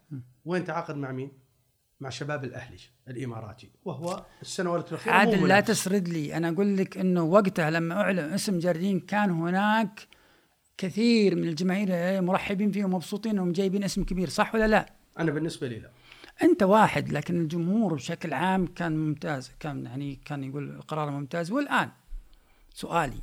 [0.45, 1.40] وين تعاقد مع مين؟
[2.01, 2.79] مع شباب الأهلي
[3.09, 5.61] الإماراتي وهو السنوات الأخيرة عادل لا.
[5.61, 10.09] تسرد لي أنا أقول لك إنه وقتها لما أعلن اسم جاردين كان هناك
[10.79, 15.69] كثير من الجماهير مرحبين فيه ومبسوطين إنهم جايبين اسم كبير صح ولا لا؟ أنا بالنسبة
[15.69, 15.91] لي لا
[16.43, 21.91] أنت واحد لكن الجمهور بشكل عام كان ممتاز كان يعني كان يقول القرار ممتاز والآن
[22.75, 23.23] سؤالي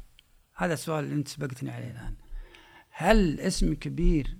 [0.55, 2.13] هذا السؤال اللي انت سبقتني عليه الآن
[2.89, 4.37] هل اسم كبير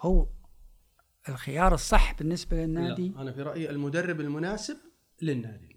[0.00, 0.26] هو
[1.28, 4.76] الخيار الصح بالنسبة للنادي؟ لا أنا في رأيي المدرب المناسب
[5.22, 5.76] للنادي.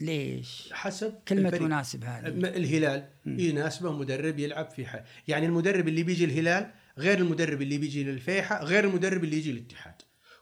[0.00, 1.62] ليش؟ حسب كلمة الفريق.
[1.62, 2.30] مناسب هذه.
[2.30, 3.08] م- الهلال.
[3.26, 8.64] يناسبه مدرب يلعب في حال يعني المدرب اللي بيجي الهلال غير المدرب اللي بيجي للفيحة
[8.64, 9.94] غير المدرب اللي يجي للاتحاد.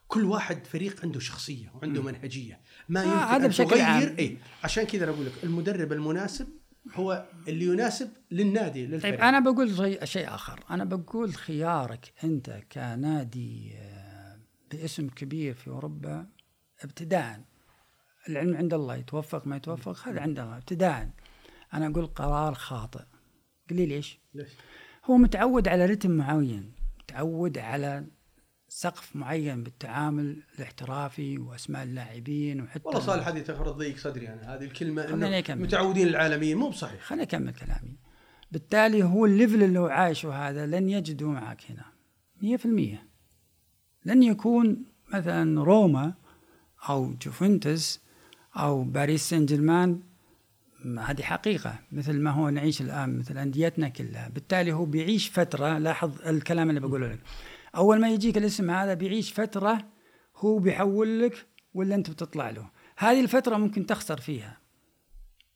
[0.07, 2.59] كل واحد فريق عنده شخصية وعنده منهجية.
[2.89, 4.15] ما آه، يمكن هذا أن بشكل تغير عام.
[4.19, 6.47] إي عشان كذا أنا أقول لك المدرب المناسب
[6.93, 9.13] هو اللي يناسب للنادي للفريق.
[9.15, 10.63] طيب أنا بقول شيء شيء آخر.
[10.69, 13.94] أنا بقول خيارك أنت كنادي آه،
[14.71, 16.27] باسم كبير في أوروبا
[16.83, 17.41] ابتداء
[18.29, 21.09] العلم عند الله يتوفق ما يتوفق هذا عند الله ابتداء.
[21.73, 23.03] أنا أقول قرار خاطئ.
[23.69, 24.49] قل لي ليش ليش؟
[25.05, 28.05] هو متعود على رتم معين متعود على
[28.67, 34.55] سقف معين بالتعامل الاحترافي وأسماء اللاعبين وحتى والله صالح هذه تفرض ضيق صدري أنا.
[34.55, 35.61] هذه خليني إنه أكمل.
[35.61, 37.01] متعودين العالميين مو بصحيح.
[37.01, 37.97] خليني أكمل كلامي.
[38.51, 41.85] بالتالي هو ال level اللي هو عايشه هذا لن يجده معك هنا.
[42.41, 43.14] مية في المية.
[44.05, 44.83] لن يكون
[45.13, 46.13] مثلا روما
[46.89, 47.99] أو جوفنتوس
[48.57, 49.99] أو باريس سان جيرمان
[50.99, 54.29] هذه حقيقة مثل ما هو نعيش الآن مثل أنديتنا كلها.
[54.29, 57.19] بالتالي هو بيعيش فترة لاحظ الكلام اللي بقوله لك.
[57.75, 59.85] أول ما يجيك الاسم هذا بيعيش فترة
[60.37, 62.69] هو بيحول لك ولا أنت بتطلع له.
[62.97, 64.57] هذه الفترة ممكن تخسر فيها.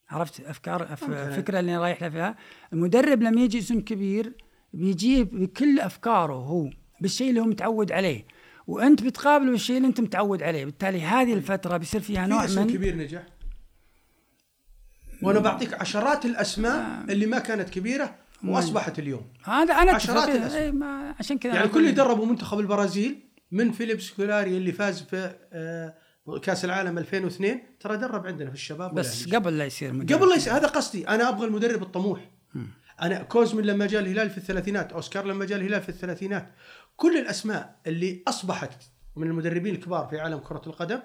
[0.09, 1.09] عرفت أفكار أف...
[1.09, 2.35] الفكرة اللي رايح لها فيها؟
[2.73, 4.33] المدرب لما يجي اسم كبير
[4.73, 6.69] بيجيب بكل أفكاره هو
[7.01, 8.25] بالشيء اللي هو متعود عليه.
[8.69, 10.65] وأنت بتقابله بالشيء اللي أنت متعود عليه.
[10.65, 13.23] بالتالي هذه الفترة بيصير فيها في نوع من كبير نجح.
[15.23, 19.21] وأنا بعطيك عشرات الأسماء اللي ما كانت كبيرة وأصبحت اليوم.
[19.43, 20.29] هذا أنا عشرات.
[20.29, 23.19] إيه، ما عشان كذا يعني كل اللي دربوا منتخب البرازيل
[23.51, 25.93] من فيليب سكولاري اللي فاز في آه،
[26.43, 29.37] كأس العالم 2002 ترى درب عندنا في الشباب بس والأهلي.
[29.37, 30.19] قبل لا يصير مدرب.
[30.19, 31.07] قبل لا يصير هذا قصدي.
[31.07, 32.29] أنا أبغى المدرب الطموح.
[33.01, 36.49] أنا كوزمن لما جاء الهلال في الثلاثينات أوسكار لما جاء الهلال في الثلاثينات
[36.99, 38.83] كل الأسماء اللي أصبحت
[39.15, 40.99] من المدربين الكبار في عالم كرة القدم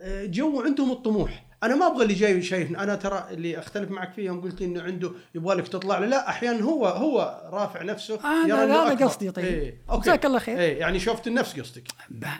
[0.00, 4.12] آه، جو عندهم الطموح أنا ما أبغى اللي جاي شايف أنا ترى اللي أختلف معك
[4.12, 8.14] فيه يوم قلت إنه عنده يبغى لك تطلع له لا أحيانا هو هو رافع نفسه
[8.14, 9.04] آه، إنه هذا أكبر.
[9.04, 9.44] قصدي طيب.
[9.44, 9.82] إيه.
[9.90, 10.02] okay.
[10.02, 10.58] جزاك الله خير.
[10.58, 10.78] إيه.
[10.78, 11.88] يعني شفت النفس قصدك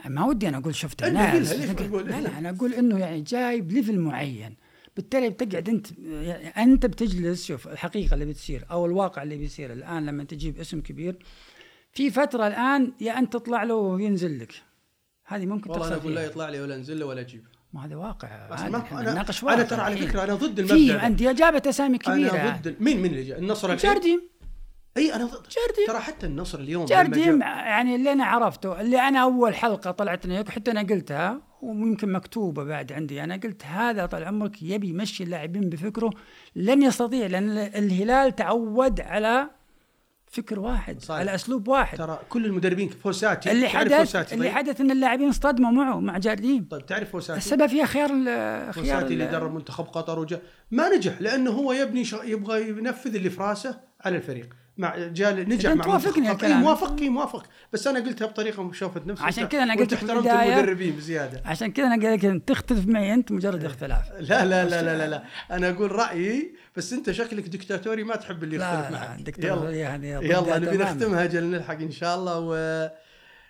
[0.07, 3.67] ما ودي أنا أقول شفت إلا الناس؟ لا لا أنا أقول إنه يعني جاي ب
[3.67, 4.57] level معين
[4.97, 10.07] بالتالي بتقعد أنت يعني أنت بتجلس شوف الحقيقة اللي بتصير أو الواقع اللي بيصير الآن
[10.07, 11.19] لما تجيب اسم كبير
[11.95, 14.53] في فترة الآن يا انت تطلع له وينزل لك.
[15.27, 17.97] هذه ممكن والله أنا أقول لا يطلع لي ولا انزل له ولا أجيب ما هذا
[17.97, 18.29] واقع.
[18.29, 19.23] أنا
[19.55, 20.09] أنا ترى على الحين.
[20.09, 21.07] فكرة أنا ضد في المبدا ده.
[21.07, 22.31] انديه جابت اسامي كبيرة.
[22.31, 24.29] أنا ضد مين مين اللي جاء النصر جارديم.
[24.97, 25.31] أي أنا ضد.
[25.33, 25.87] جارديم.
[25.87, 30.45] ترى حتى النصر اليوم جاء- يعني اللي أنا عرفته اللي أنا أول حلقة طلعت لنا
[30.51, 35.69] حتى أنا قلتها ويمكن مكتوبة بعد عندي أنا قلت هذا طال عمرك يبي يمشي اللاعبين
[35.69, 36.11] بفكره
[36.57, 39.51] لن يستطيع لأن الهلال تعود على
[40.35, 41.21] فكر واحد صحيح.
[41.21, 41.99] على اسلوب واحد.
[41.99, 46.19] ترى كل المدربين فوساتي اللي حدث فوساتي؟ اللي طيب؟ حدث إن اللاعبين اصطدموا معه مع
[46.19, 50.43] جارديم طيب تعرف فوساتي؟ السبب فيها خيار خيار فوساتي اللي ال- درب منتخب قطر وجاء.
[50.71, 52.13] ما نجح لأنه هو يبني ش...
[52.25, 54.55] يبغى ينفذ اللي في راسه على الفريق.
[54.79, 56.33] مع جاء نجح مع توافقني منتخب قطر.
[56.47, 56.53] الكلام.
[56.53, 60.97] إيه موافق موافق بس أنا قلتها بطريقة مشوفه نفس عشان كذا أنا قلت احترمت المدربين
[60.97, 64.99] بزيادة عشان كذا أنا قلت لك تختلف معي أنت مجرد اختلاف لا لا لا لا
[64.99, 65.23] لا, لا.
[65.57, 70.11] أنا أقول رأيي بس أنت شكلك دكتاتوري ما تحب اللي يختلف معك دكتاتورية يلا يعني
[70.11, 70.77] يلا نبي.
[70.77, 72.55] نختمها أجل نلحق إن شاء الله و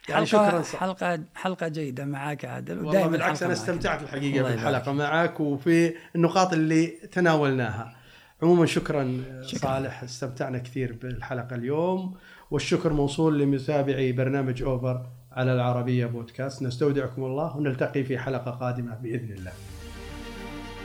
[0.09, 0.77] يعني حلقة شكرا صح.
[0.81, 3.61] حلقة حلقة جيدة معاك عادل والله بالعكس أنا معك.
[3.61, 4.89] استمتعت بالحلقة يبارك.
[4.89, 7.97] معك وفي النقاط اللي تناولناها
[8.45, 9.59] عموما شكرا, شكراً.
[9.59, 12.15] صالح استمتعنا كثير بالحلقة اليوم
[12.51, 16.63] والشكر موصول لمتابعي برنامج أوفر على العربية بودكاست.
[16.63, 19.53] نستودعكم الله ونلتقي في حلقة قادمة بإذن الله.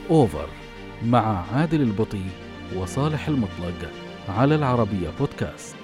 [0.09, 0.49] أوفر
[1.05, 2.25] مع عادل البطي
[2.75, 3.91] وصالح المطلق
[4.29, 5.78] على العربية بودكاست.